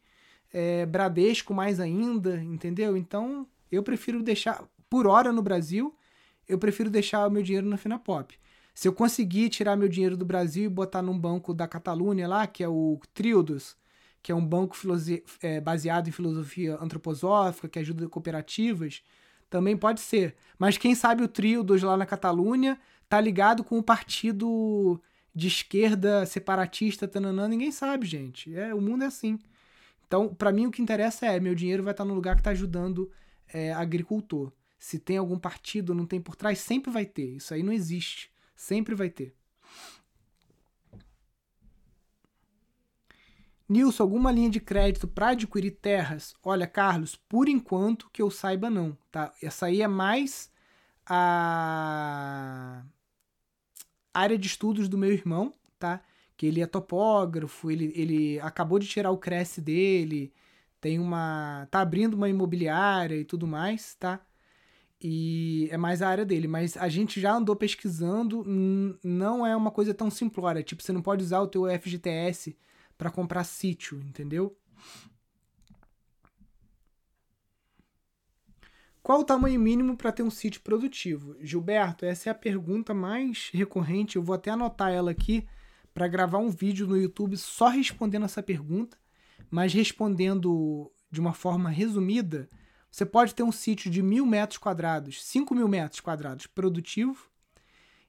[0.54, 2.95] é, Bradesco mais ainda, entendeu?
[2.95, 5.95] Então, eu prefiro deixar, por hora no Brasil,
[6.48, 8.38] eu prefiro deixar o meu dinheiro na Finapop.
[8.74, 12.48] Se eu conseguir tirar meu dinheiro do Brasil e botar num banco da Catalunha lá,
[12.48, 13.76] que é o Triodos,
[14.24, 14.76] que é um banco
[15.42, 19.02] é, baseado em filosofia antroposófica, que ajuda cooperativas,
[19.50, 20.36] também pode ser.
[20.58, 22.80] Mas quem sabe o Triodos lá na Catalunha
[23.10, 25.02] tá ligado com o partido
[25.34, 28.56] de esquerda separatista, tananã, ninguém sabe, gente.
[28.56, 29.39] É, o mundo é assim.
[30.08, 32.52] Então, para mim, o que interessa é meu dinheiro vai estar no lugar que está
[32.52, 33.12] ajudando
[33.54, 34.52] é, agricultor.
[34.82, 37.36] Se tem algum partido, não tem por trás, sempre vai ter.
[37.36, 38.32] Isso aí não existe.
[38.55, 39.36] Sempre vai ter.
[43.69, 46.34] Nilson, alguma linha de crédito para adquirir terras?
[46.43, 49.32] Olha, Carlos, por enquanto que eu saiba não, tá?
[49.39, 50.51] Essa aí é mais
[51.05, 52.84] a
[54.11, 56.01] área de estudos do meu irmão, tá?
[56.36, 60.34] Que ele é topógrafo, ele, ele acabou de tirar o Cresce dele,
[60.82, 61.67] tem uma.
[61.69, 64.19] tá abrindo uma imobiliária e tudo mais, tá?
[65.02, 66.47] E é mais a área dele.
[66.47, 68.45] Mas a gente já andou pesquisando,
[69.04, 70.64] não é uma coisa tão simplória.
[70.64, 72.56] Tipo, você não pode usar o teu FGTS
[72.97, 74.56] para comprar sítio, entendeu?
[79.02, 81.36] Qual o tamanho mínimo para ter um sítio produtivo?
[81.41, 84.16] Gilberto, essa é a pergunta mais recorrente.
[84.16, 85.47] Eu vou até anotar ela aqui
[85.93, 88.95] para gravar um vídeo no YouTube só respondendo essa pergunta,
[89.49, 92.47] mas respondendo de uma forma resumida
[92.92, 97.30] você pode ter um sítio de mil metros quadrados, 5 mil metros quadrados produtivo,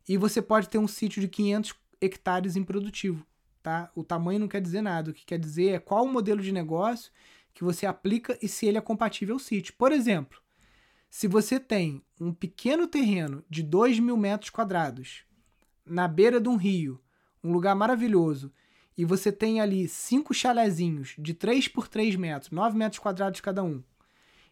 [0.08, 3.24] e você pode ter um sítio de 500 hectares improdutivo.
[3.62, 3.92] Tá?
[3.94, 5.12] O tamanho não quer dizer nada.
[5.12, 7.12] O que quer dizer é qual o modelo de negócio
[7.54, 9.72] que você aplica e se ele é compatível ao sítio.
[9.74, 10.42] Por exemplo,
[11.08, 15.24] se você tem um pequeno terreno de 2 mil metros quadrados
[15.86, 17.00] na beira de um rio,
[17.44, 18.52] um lugar maravilhoso,
[18.98, 23.62] e você tem ali cinco chalezinhos de 3 por 3 metros, 9 metros quadrados cada
[23.62, 23.82] um,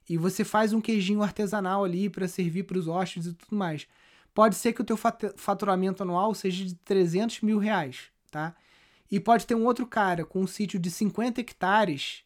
[0.09, 3.87] e você faz um queijinho artesanal ali para servir para os hóspedes e tudo mais.
[4.35, 8.55] Pode ser que o teu faturamento anual seja de 300 mil reais, tá?
[9.11, 12.23] E pode ter um outro cara com um sítio de 50 hectares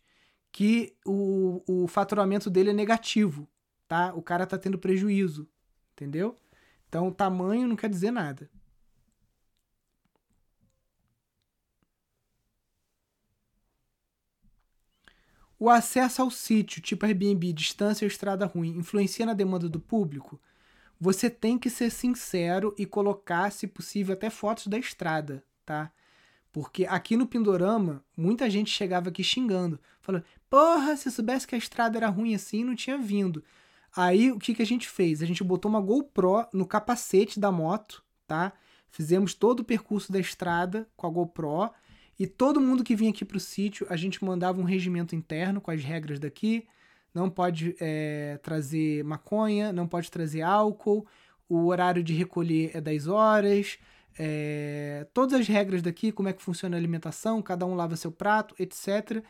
[0.53, 3.49] que o, o faturamento dele é negativo,
[3.89, 4.13] tá?
[4.15, 5.49] O cara tá tendo prejuízo,
[5.93, 6.39] entendeu?
[6.89, 8.49] Então, tamanho não quer dizer nada.
[15.59, 20.41] O acesso ao sítio, tipo Airbnb, distância ou estrada ruim, influencia na demanda do público?
[21.01, 25.93] Você tem que ser sincero e colocar, se possível, até fotos da estrada, tá?
[26.53, 31.59] Porque aqui no Pindorama, muita gente chegava aqui xingando, falando: Porra, se soubesse que a
[31.59, 33.43] estrada era ruim assim, não tinha vindo.
[33.95, 35.23] Aí o que, que a gente fez?
[35.23, 38.53] A gente botou uma GoPro no capacete da moto, tá?
[38.89, 41.71] Fizemos todo o percurso da estrada com a GoPro
[42.19, 45.61] e todo mundo que vinha aqui para o sítio, a gente mandava um regimento interno
[45.61, 46.67] com as regras daqui.
[47.13, 51.07] Não pode é, trazer maconha, não pode trazer álcool,
[51.49, 53.79] o horário de recolher é 10 horas,
[54.19, 58.11] é, todas as regras daqui, como é que funciona a alimentação, cada um lava seu
[58.11, 59.23] prato, etc.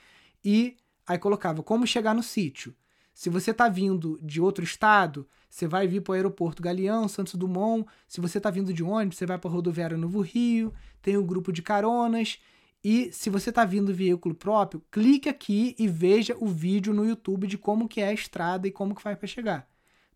[0.44, 0.76] E
[1.06, 2.74] aí colocava como chegar no sítio.
[3.12, 7.34] Se você está vindo de outro estado, você vai vir para o aeroporto Galeão, Santos
[7.34, 7.86] Dumont.
[8.08, 10.72] Se você está vindo de ônibus, você vai para a rodoviária Novo Rio.
[11.00, 12.40] Tem o um grupo de caronas.
[12.84, 17.46] E se você está vindo veículo próprio, clique aqui e veja o vídeo no YouTube
[17.46, 19.66] de como que é a estrada e como que faz para chegar.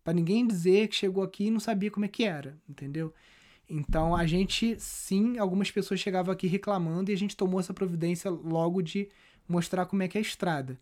[0.03, 3.11] Para ninguém dizer que chegou aqui e não sabia como é que era, entendeu?
[3.67, 8.29] Então a gente, sim, algumas pessoas chegavam aqui reclamando e a gente tomou essa providência
[8.29, 9.09] logo de
[9.47, 10.79] mostrar como é que é a estrada.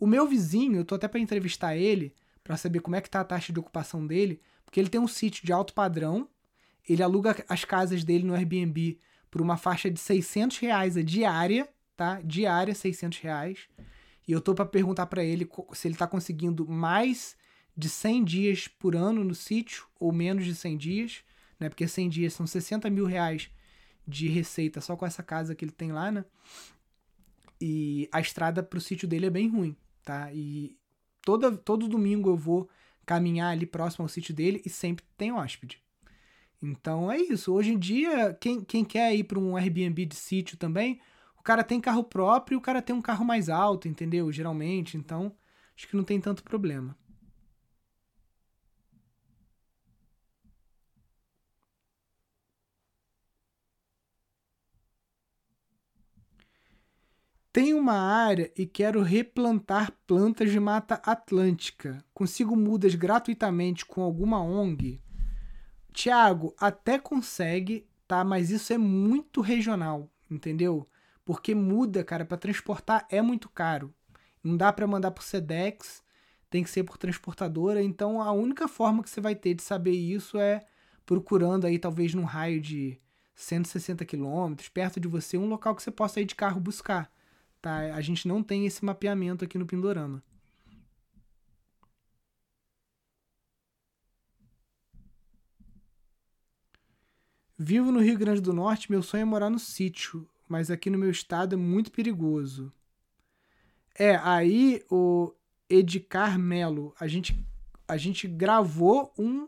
[0.00, 2.12] O meu vizinho, eu tô até para entrevistar ele
[2.42, 5.06] para saber como é que tá a taxa de ocupação dele, porque ele tem um
[5.06, 6.28] sítio de alto padrão,
[6.88, 8.98] ele aluga as casas dele no Airbnb
[9.30, 12.20] por uma faixa de 600 reais a diária, tá?
[12.22, 13.68] Diária, 600 reais.
[14.26, 17.36] E eu tô para perguntar para ele se ele tá conseguindo mais
[17.76, 21.24] de 100 dias por ano no sítio ou menos de 100 dias,
[21.58, 21.68] né?
[21.68, 23.50] Porque 100 dias são 60 mil reais
[24.06, 26.24] de receita só com essa casa que ele tem lá, né?
[27.60, 30.32] E a estrada pro sítio dele é bem ruim, tá?
[30.32, 30.76] E
[31.22, 32.68] toda, todo domingo eu vou
[33.04, 35.82] caminhar ali próximo ao sítio dele e sempre tem hóspede.
[36.62, 37.52] Então é isso.
[37.52, 41.00] Hoje em dia, quem, quem quer ir para um Airbnb de sítio também,
[41.38, 44.30] O cara tem carro próprio e o cara tem um carro mais alto, entendeu?
[44.30, 45.34] Geralmente, então
[45.76, 46.94] acho que não tem tanto problema.
[57.52, 62.04] Tenho uma área e quero replantar plantas de mata atlântica.
[62.12, 65.00] Consigo mudas gratuitamente com alguma ONG?
[65.92, 68.24] Tiago, até consegue, tá?
[68.24, 70.88] Mas isso é muito regional, entendeu?
[71.24, 73.94] Porque muda, cara, para transportar é muito caro.
[74.42, 76.02] Não dá para mandar por Sedex,
[76.48, 77.82] tem que ser por transportadora.
[77.82, 80.64] Então a única forma que você vai ter de saber isso é
[81.06, 83.00] procurando aí, talvez num raio de
[83.34, 87.10] 160 quilômetros, perto de você, um local que você possa ir de carro buscar.
[87.60, 87.94] Tá?
[87.94, 90.22] A gente não tem esse mapeamento aqui no Pindorama.
[97.62, 100.96] Vivo no Rio Grande do Norte, meu sonho é morar no sítio, mas aqui no
[100.96, 102.72] meu estado é muito perigoso.
[103.94, 105.30] É, aí o
[105.68, 107.38] Edicar Melo, a gente,
[107.86, 109.46] a gente gravou um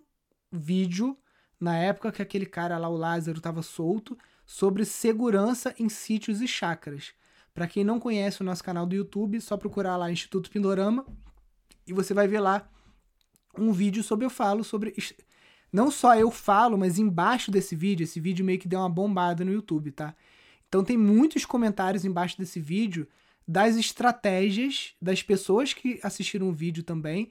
[0.52, 1.16] vídeo
[1.58, 6.46] na época que aquele cara lá, o Lázaro, estava solto, sobre segurança em sítios e
[6.46, 7.14] chácaras.
[7.54, 11.06] Para quem não conhece o nosso canal do YouTube, só procurar lá Instituto Pindorama
[11.86, 12.68] e você vai ver lá
[13.56, 14.92] um vídeo sobre eu falo sobre
[15.72, 19.44] não só eu falo, mas embaixo desse vídeo, esse vídeo meio que deu uma bombada
[19.44, 20.14] no YouTube, tá?
[20.68, 23.08] Então tem muitos comentários embaixo desse vídeo
[23.46, 27.30] das estratégias das pessoas que assistiram o vídeo também,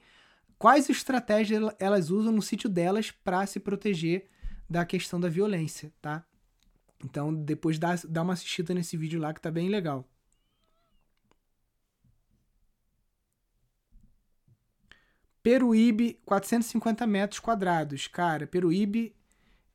[0.58, 4.26] quais estratégias elas usam no sítio delas para se proteger
[4.68, 6.24] da questão da violência, tá?
[7.04, 10.06] Então depois dá, dá uma assistida nesse vídeo lá que tá bem legal.
[15.42, 18.06] Peruíbe, 450 metros quadrados.
[18.06, 19.14] Cara, Peruíbe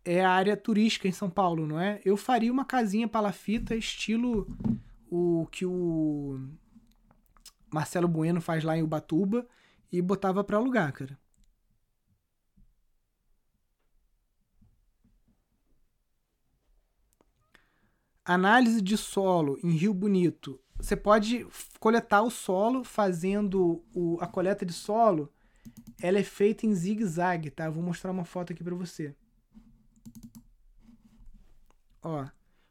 [0.06, 2.02] é a área turística em São Paulo, não é?
[2.06, 4.48] Eu faria uma casinha palafita, estilo
[5.10, 6.40] o que o
[7.72, 9.48] Marcelo Bueno faz lá em Ubatuba,
[9.92, 11.18] e botava para alugar, cara.
[18.24, 20.60] Análise de solo em Rio Bonito.
[20.78, 21.48] Você pode
[21.80, 25.32] coletar o solo fazendo o, a coleta de solo
[26.02, 27.70] ela é feita em zigue-zague, tá?
[27.70, 29.16] vou mostrar uma foto aqui para você.
[32.02, 32.26] Ó,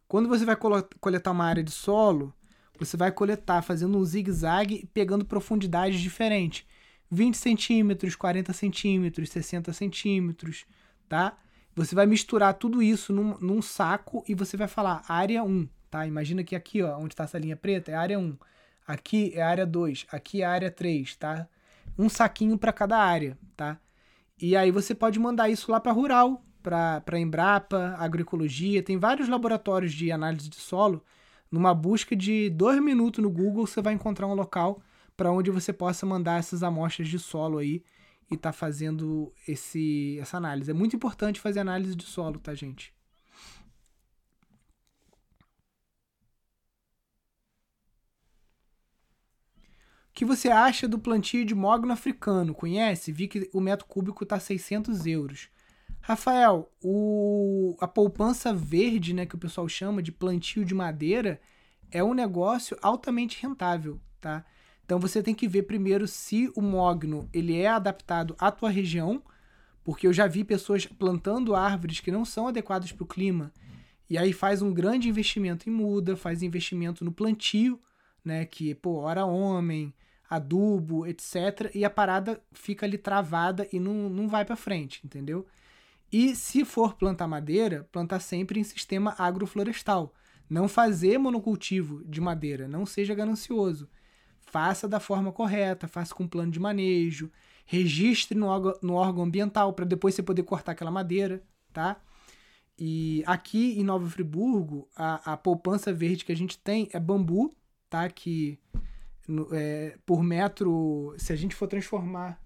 [0.09, 0.57] quando você vai
[1.01, 2.33] coletar uma área de solo,
[2.79, 6.65] você vai coletar fazendo um zigue-zague e pegando profundidades diferentes.
[7.11, 10.65] 20 centímetros, 40 centímetros, 60 centímetros,
[11.09, 11.37] tá?
[11.75, 16.07] Você vai misturar tudo isso num, num, saco e você vai falar área 1, tá?
[16.07, 18.37] Imagina que aqui, ó, onde está essa linha preta, é área 1.
[18.87, 21.49] Aqui é área 2, aqui é área 3, tá?
[21.99, 23.79] Um saquinho para cada área, tá?
[24.41, 29.93] E aí você pode mandar isso lá para Rural, para Embrapa, Agroecologia, tem vários laboratórios
[29.93, 31.03] de análise de solo.
[31.51, 34.83] Numa busca de dois minutos no Google, você vai encontrar um local
[35.17, 37.83] para onde você possa mandar essas amostras de solo aí
[38.31, 40.71] e tá fazendo esse, essa análise.
[40.71, 42.96] É muito importante fazer análise de solo, tá, gente?
[50.17, 52.55] Que você acha do plantio de mogno africano?
[52.55, 53.13] Conhece?
[53.13, 55.51] Vi que o metro cúbico está 600 euros.
[56.01, 61.39] Rafael, o, a poupança verde, né, que o pessoal chama de plantio de madeira,
[61.91, 64.43] é um negócio altamente rentável, tá?
[64.87, 69.23] Então você tem que ver primeiro se o mogno ele é adaptado à tua região,
[69.85, 73.53] porque eu já vi pessoas plantando árvores que não são adequadas para o clima,
[74.09, 77.79] e aí faz um grande investimento em muda, faz investimento no plantio,
[78.25, 79.93] né, que pô, hora homem,
[80.29, 81.71] adubo, etc.
[81.75, 85.47] E a parada fica ali travada e não, não vai para frente, entendeu?
[86.13, 90.15] E se for plantar madeira, plantar sempre em sistema agroflorestal.
[90.49, 93.89] Não fazer monocultivo de madeira, não seja ganancioso.
[94.41, 97.31] Faça da forma correta, faça com plano de manejo,
[97.65, 98.47] registre no,
[98.81, 102.01] no órgão ambiental para depois você poder cortar aquela madeira, tá?
[102.79, 107.57] E aqui em Nova Friburgo, a, a poupança verde que a gente tem é bambu,
[107.89, 108.09] tá?
[108.09, 108.59] Que
[109.27, 112.41] no, é, por metro, se a gente for transformar.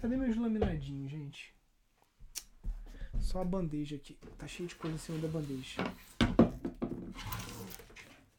[0.00, 1.54] Cadê meus laminadinhos, gente?
[3.20, 4.18] Só a bandeja aqui.
[4.38, 5.82] Tá cheio de coisa em cima da bandeja.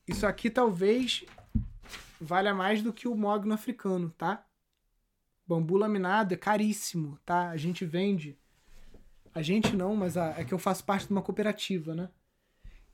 [0.07, 1.25] Isso aqui talvez
[2.19, 4.45] valha mais do que o mogno africano, tá?
[5.45, 7.49] Bambu laminado é caríssimo, tá?
[7.49, 8.37] A gente vende.
[9.33, 12.09] A gente não, mas a, é que eu faço parte de uma cooperativa, né?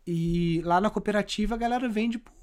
[0.05, 2.33] E lá na cooperativa a galera vende por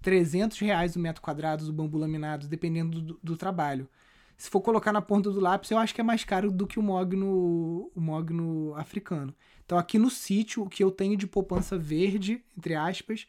[0.00, 3.88] 300 reais o metro quadrado do bambu laminado, dependendo do, do, trabalho.
[4.36, 6.78] Se for colocar na ponta do lápis, eu acho que é mais caro do que
[6.78, 9.34] o mogno, o mogno africano.
[9.64, 13.26] Então aqui no sítio, o que eu tenho de poupança verde, entre aspas,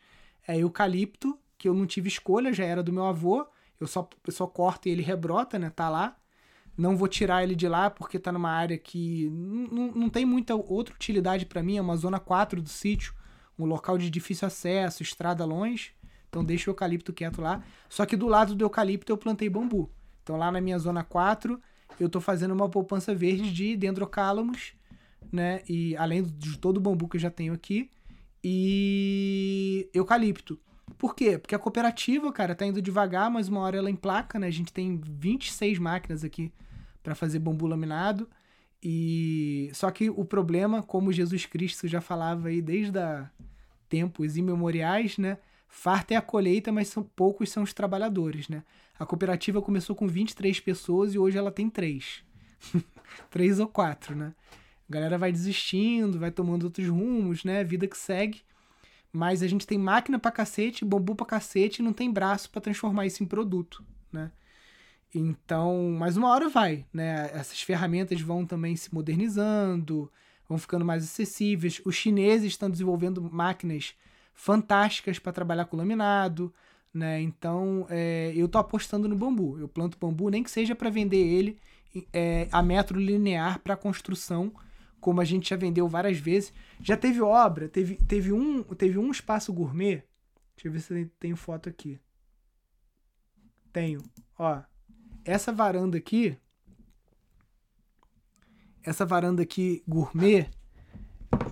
[0.47, 3.45] é eucalipto, que eu não tive escolha, já era do meu avô.
[3.79, 5.69] Eu só, eu só corto e ele rebrota, né?
[5.69, 6.17] Tá lá.
[6.77, 10.93] Não vou tirar ele de lá porque tá numa área que não tem muita outra
[10.93, 11.77] utilidade para mim.
[11.77, 13.13] É uma zona 4 do sítio,
[13.57, 15.93] um local de difícil acesso, estrada longe.
[16.29, 17.63] Então deixa o eucalipto quieto lá.
[17.89, 19.89] Só que do lado do eucalipto eu plantei bambu.
[20.21, 21.61] Então lá na minha zona 4
[21.99, 24.73] eu tô fazendo uma poupança verde de dendrocálamos,
[25.31, 25.61] né?
[25.69, 27.89] E além de todo o bambu que eu já tenho aqui
[28.43, 30.59] e eucalipto.
[30.97, 31.37] Por quê?
[31.37, 34.47] Porque a cooperativa, cara, tá indo devagar, mas uma hora ela emplaca, né?
[34.47, 36.51] A gente tem 26 máquinas aqui
[37.01, 38.29] para fazer bambu laminado.
[38.87, 43.27] E só que o problema, como Jesus Cristo já falava aí desde a
[43.89, 45.39] tempos imemoriais, né?
[45.67, 48.63] Farta é a colheita, mas são poucos são os trabalhadores, né?
[48.99, 52.23] A cooperativa começou com 23 pessoas e hoje ela tem 3.
[53.31, 54.35] 3 ou 4, né?
[54.87, 57.63] A galera vai desistindo, vai tomando outros rumos, né?
[57.63, 58.43] Vida que segue.
[59.11, 62.61] Mas a gente tem máquina pra cacete, bambu pra cacete e não tem braço para
[62.61, 63.83] transformar isso em produto,
[64.13, 64.31] né?
[65.17, 67.29] Então, mas uma hora vai, né?
[67.33, 70.11] Essas ferramentas vão também se modernizando,
[70.47, 71.81] vão ficando mais acessíveis.
[71.85, 73.95] Os chineses estão desenvolvendo máquinas
[74.33, 76.53] fantásticas para trabalhar com laminado,
[76.93, 77.21] né?
[77.21, 79.57] Então, é, eu tô apostando no bambu.
[79.57, 81.57] Eu planto bambu, nem que seja para vender ele
[82.11, 84.53] é, a metro linear para construção,
[84.99, 86.53] como a gente já vendeu várias vezes.
[86.81, 90.03] Já teve obra, teve, teve, um, teve um espaço gourmet.
[90.57, 91.97] Deixa eu ver se tenho foto aqui.
[93.71, 94.01] Tenho.
[94.37, 94.61] Ó,
[95.25, 96.37] essa varanda aqui.
[98.83, 100.49] Essa varanda aqui gourmet.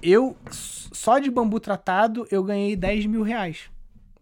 [0.01, 3.69] Eu, só de bambu tratado, eu ganhei 10 mil reais.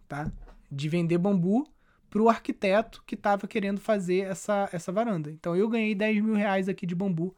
[0.08, 0.32] Tá?
[0.72, 1.68] De vender bambu
[2.10, 5.30] pro arquiteto que tava querendo fazer essa, essa varanda.
[5.30, 7.36] Então eu ganhei 10 mil reais aqui de bambu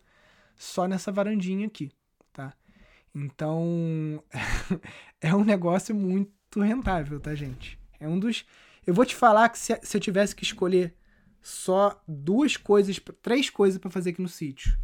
[0.55, 1.91] só nessa varandinha aqui,
[2.31, 2.53] tá?
[3.13, 4.23] Então,
[5.21, 7.79] é um negócio muito rentável, tá, gente?
[7.99, 8.45] É um dos.
[8.85, 10.95] Eu vou te falar que se, se eu tivesse que escolher
[11.43, 14.75] só duas coisas, três coisas para fazer aqui no sítio,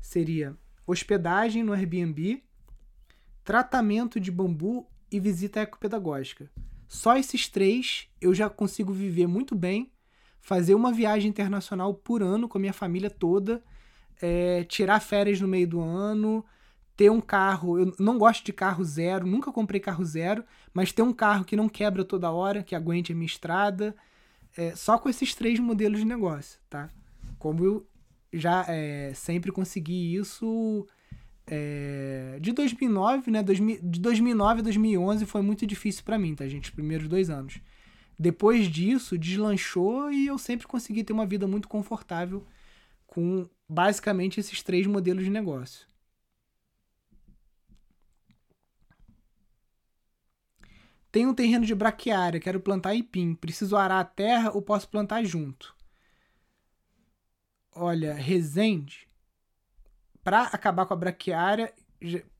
[0.00, 0.56] seria
[0.86, 2.42] hospedagem no Airbnb,
[3.42, 6.48] tratamento de bambu e visita ecopedagógica.
[6.86, 9.90] Só esses três eu já consigo viver muito bem,
[10.40, 13.60] fazer uma viagem internacional por ano com a minha família toda
[14.22, 16.44] é, tirar férias no meio do ano,
[16.96, 17.78] ter um carro.
[17.78, 21.56] Eu não gosto de carro zero, nunca comprei carro zero, mas ter um carro que
[21.56, 23.94] não quebra toda hora, que aguente a minha estrada.
[24.56, 26.90] É, só com esses três modelos de negócio, tá?
[27.38, 27.86] Como eu
[28.32, 30.86] já é, sempre consegui isso
[31.46, 33.42] é, de 2009, né?
[33.42, 36.64] de 2009 a 2011 foi muito difícil para mim, tá, gente?
[36.64, 37.60] Os primeiros dois anos.
[38.18, 42.46] Depois disso, deslanchou e eu sempre consegui ter uma vida muito confortável
[43.06, 45.86] com basicamente esses três modelos de negócio.
[51.12, 53.34] Tenho um terreno de braquiária, quero plantar ipim.
[53.34, 55.76] Preciso arar a terra ou posso plantar junto?
[57.74, 59.06] Olha, Resende,
[60.24, 61.72] para acabar com a braquiária,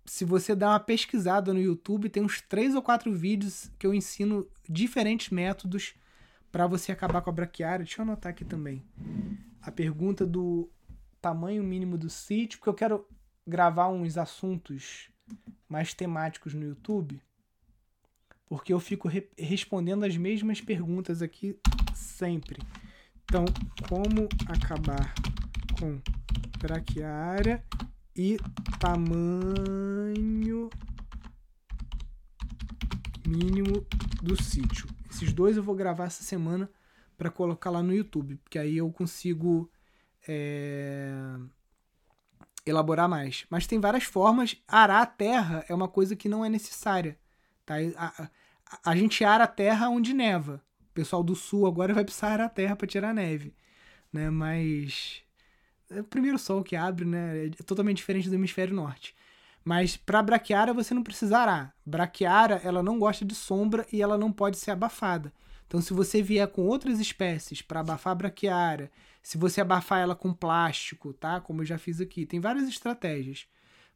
[0.07, 3.93] se você dar uma pesquisada no YouTube, tem uns três ou quatro vídeos que eu
[3.93, 5.95] ensino diferentes métodos
[6.51, 7.85] para você acabar com a braquiária.
[7.85, 8.83] Deixa eu anotar aqui também.
[9.61, 10.71] A pergunta do
[11.21, 13.09] tamanho mínimo do sítio, porque eu quero
[13.47, 15.11] gravar uns assuntos
[15.69, 17.21] mais temáticos no YouTube,
[18.53, 21.59] porque eu fico re respondendo as mesmas perguntas aqui
[21.95, 22.61] sempre.
[23.25, 23.47] Então,
[23.89, 25.15] como acabar
[25.81, 25.99] com
[26.59, 27.65] braquiária
[28.15, 28.37] e
[28.79, 30.69] tamanho
[33.27, 33.87] mínimo
[34.23, 34.87] do sítio.
[35.11, 36.71] Esses dois eu vou gravar essa semana
[37.17, 39.73] para colocar lá no YouTube, porque aí eu consigo
[40.29, 41.11] é,
[42.67, 43.47] elaborar mais.
[43.49, 44.63] Mas tem várias formas.
[44.69, 47.19] Arar a terra é uma coisa que não é necessária.
[47.65, 47.77] Tá?
[48.85, 50.63] A, gente ara a terra onde neva.
[50.91, 53.55] O pessoal do sul agora vai precisar arar a terra para tirar a neve.
[54.13, 54.31] Né?
[54.31, 55.23] Mas
[55.91, 57.47] é o primeiro sol que abre né?
[57.47, 59.15] é totalmente diferente do hemisfério norte.
[59.65, 61.75] Mas para braquiária você não precisa arar.
[61.85, 65.33] Braquiária ela não gosta de sombra e ela não pode ser abafada.
[65.67, 68.91] Então se você vier com outras espécies para abafar a braquiária
[69.23, 71.41] se você abafar ela com plástico, tá?
[71.41, 72.27] Como eu já fiz aqui.
[72.27, 73.47] Tem várias estratégias.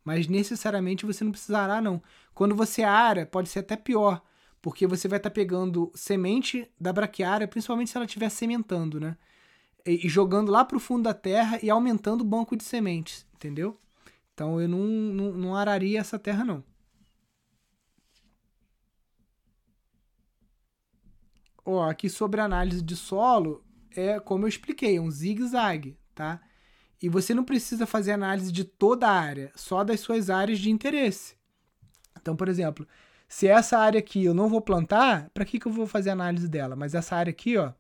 [0.05, 2.01] Mas necessariamente você não precisará, não.
[2.33, 4.23] Quando você ara, pode ser até pior.
[4.67, 9.17] Porque você vai estar tá pegando semente da braquiária, principalmente se ela estiver sementando, né?
[9.87, 13.25] E, e jogando lá para o fundo da terra e aumentando o banco de sementes,
[13.33, 13.79] entendeu?
[14.35, 16.65] Então eu não, não, não araria essa terra, não.
[21.65, 23.65] Ó, aqui sobre análise de solo,
[23.95, 26.41] é, como eu expliquei, é um zigue-zague, tá?
[27.01, 30.71] E você não precisa fazer análise de toda a área, só das suas áreas de
[30.71, 31.37] interesse.
[32.21, 32.85] Então, por exemplo,
[33.29, 36.49] Se essa área aqui eu não vou plantar, para que, que eu vou fazer análise
[36.49, 36.77] dela?
[36.77, 37.73] Mas essa área aqui, ó,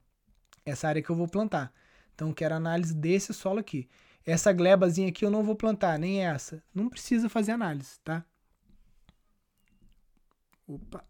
[0.64, 1.72] essa área que eu vou plantar.
[2.14, 3.88] Então, eu quero análise desse solo aqui.
[4.24, 6.62] Essa glebazinha aqui eu não vou plantar, nem essa.
[6.74, 8.24] Não precisa fazer análise, tá?
[10.66, 11.04] Opa.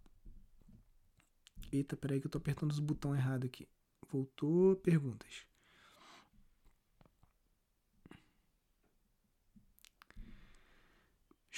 [1.73, 3.67] Eita, peraí que eu tô apertando os botões errado aqui.
[4.11, 5.46] Voltou, perguntas.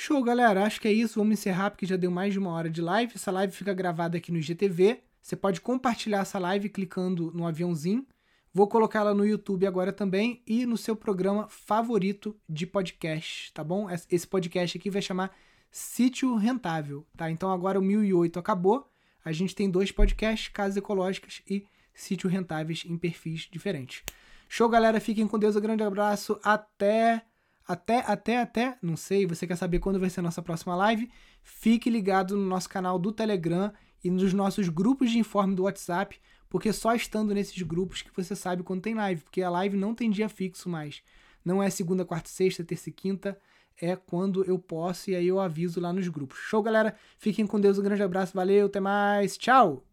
[0.01, 0.63] Show, galera.
[0.65, 1.19] Acho que é isso.
[1.19, 3.15] Vamos encerrar porque já deu mais de uma hora de live.
[3.17, 5.01] Essa live fica gravada aqui no IGTV.
[5.21, 8.07] Você pode compartilhar essa live clicando no aviãozinho.
[8.55, 13.65] Vou colocar ela no YouTube agora também e no seu programa favorito de podcast, tá
[13.65, 13.89] bom?
[14.09, 15.37] Esse podcast aqui vai chamar
[15.69, 17.29] Sítio Rentável, tá?
[17.29, 18.89] Então agora o 1008 acabou.
[19.25, 24.05] A gente tem dois podcasts, Casas Ecológicas e Sítio Rentáveis em perfis diferentes.
[24.49, 25.01] Show, galera.
[25.01, 25.57] Fiquem com Deus.
[25.57, 26.39] Um grande abraço.
[26.45, 27.25] Até
[27.69, 31.11] até, até, até, não sei, você quer saber quando vai ser a nossa próxima live?
[31.43, 33.71] Fique ligado no nosso canal do Telegram
[34.03, 38.35] e nos nossos grupos de informe do WhatsApp, porque só estando nesses grupos que você
[38.35, 41.03] sabe quando tem live, porque a live não tem dia fixo mais.
[41.45, 43.39] Não é segunda, quarta, sexta, terça e quinta,
[43.81, 46.39] é quando eu posso e aí eu aviso lá nos grupos.
[46.39, 46.97] Show, galera?
[47.19, 49.88] Fiquem com Deus, um grande abraço, valeu, até mais, tchau!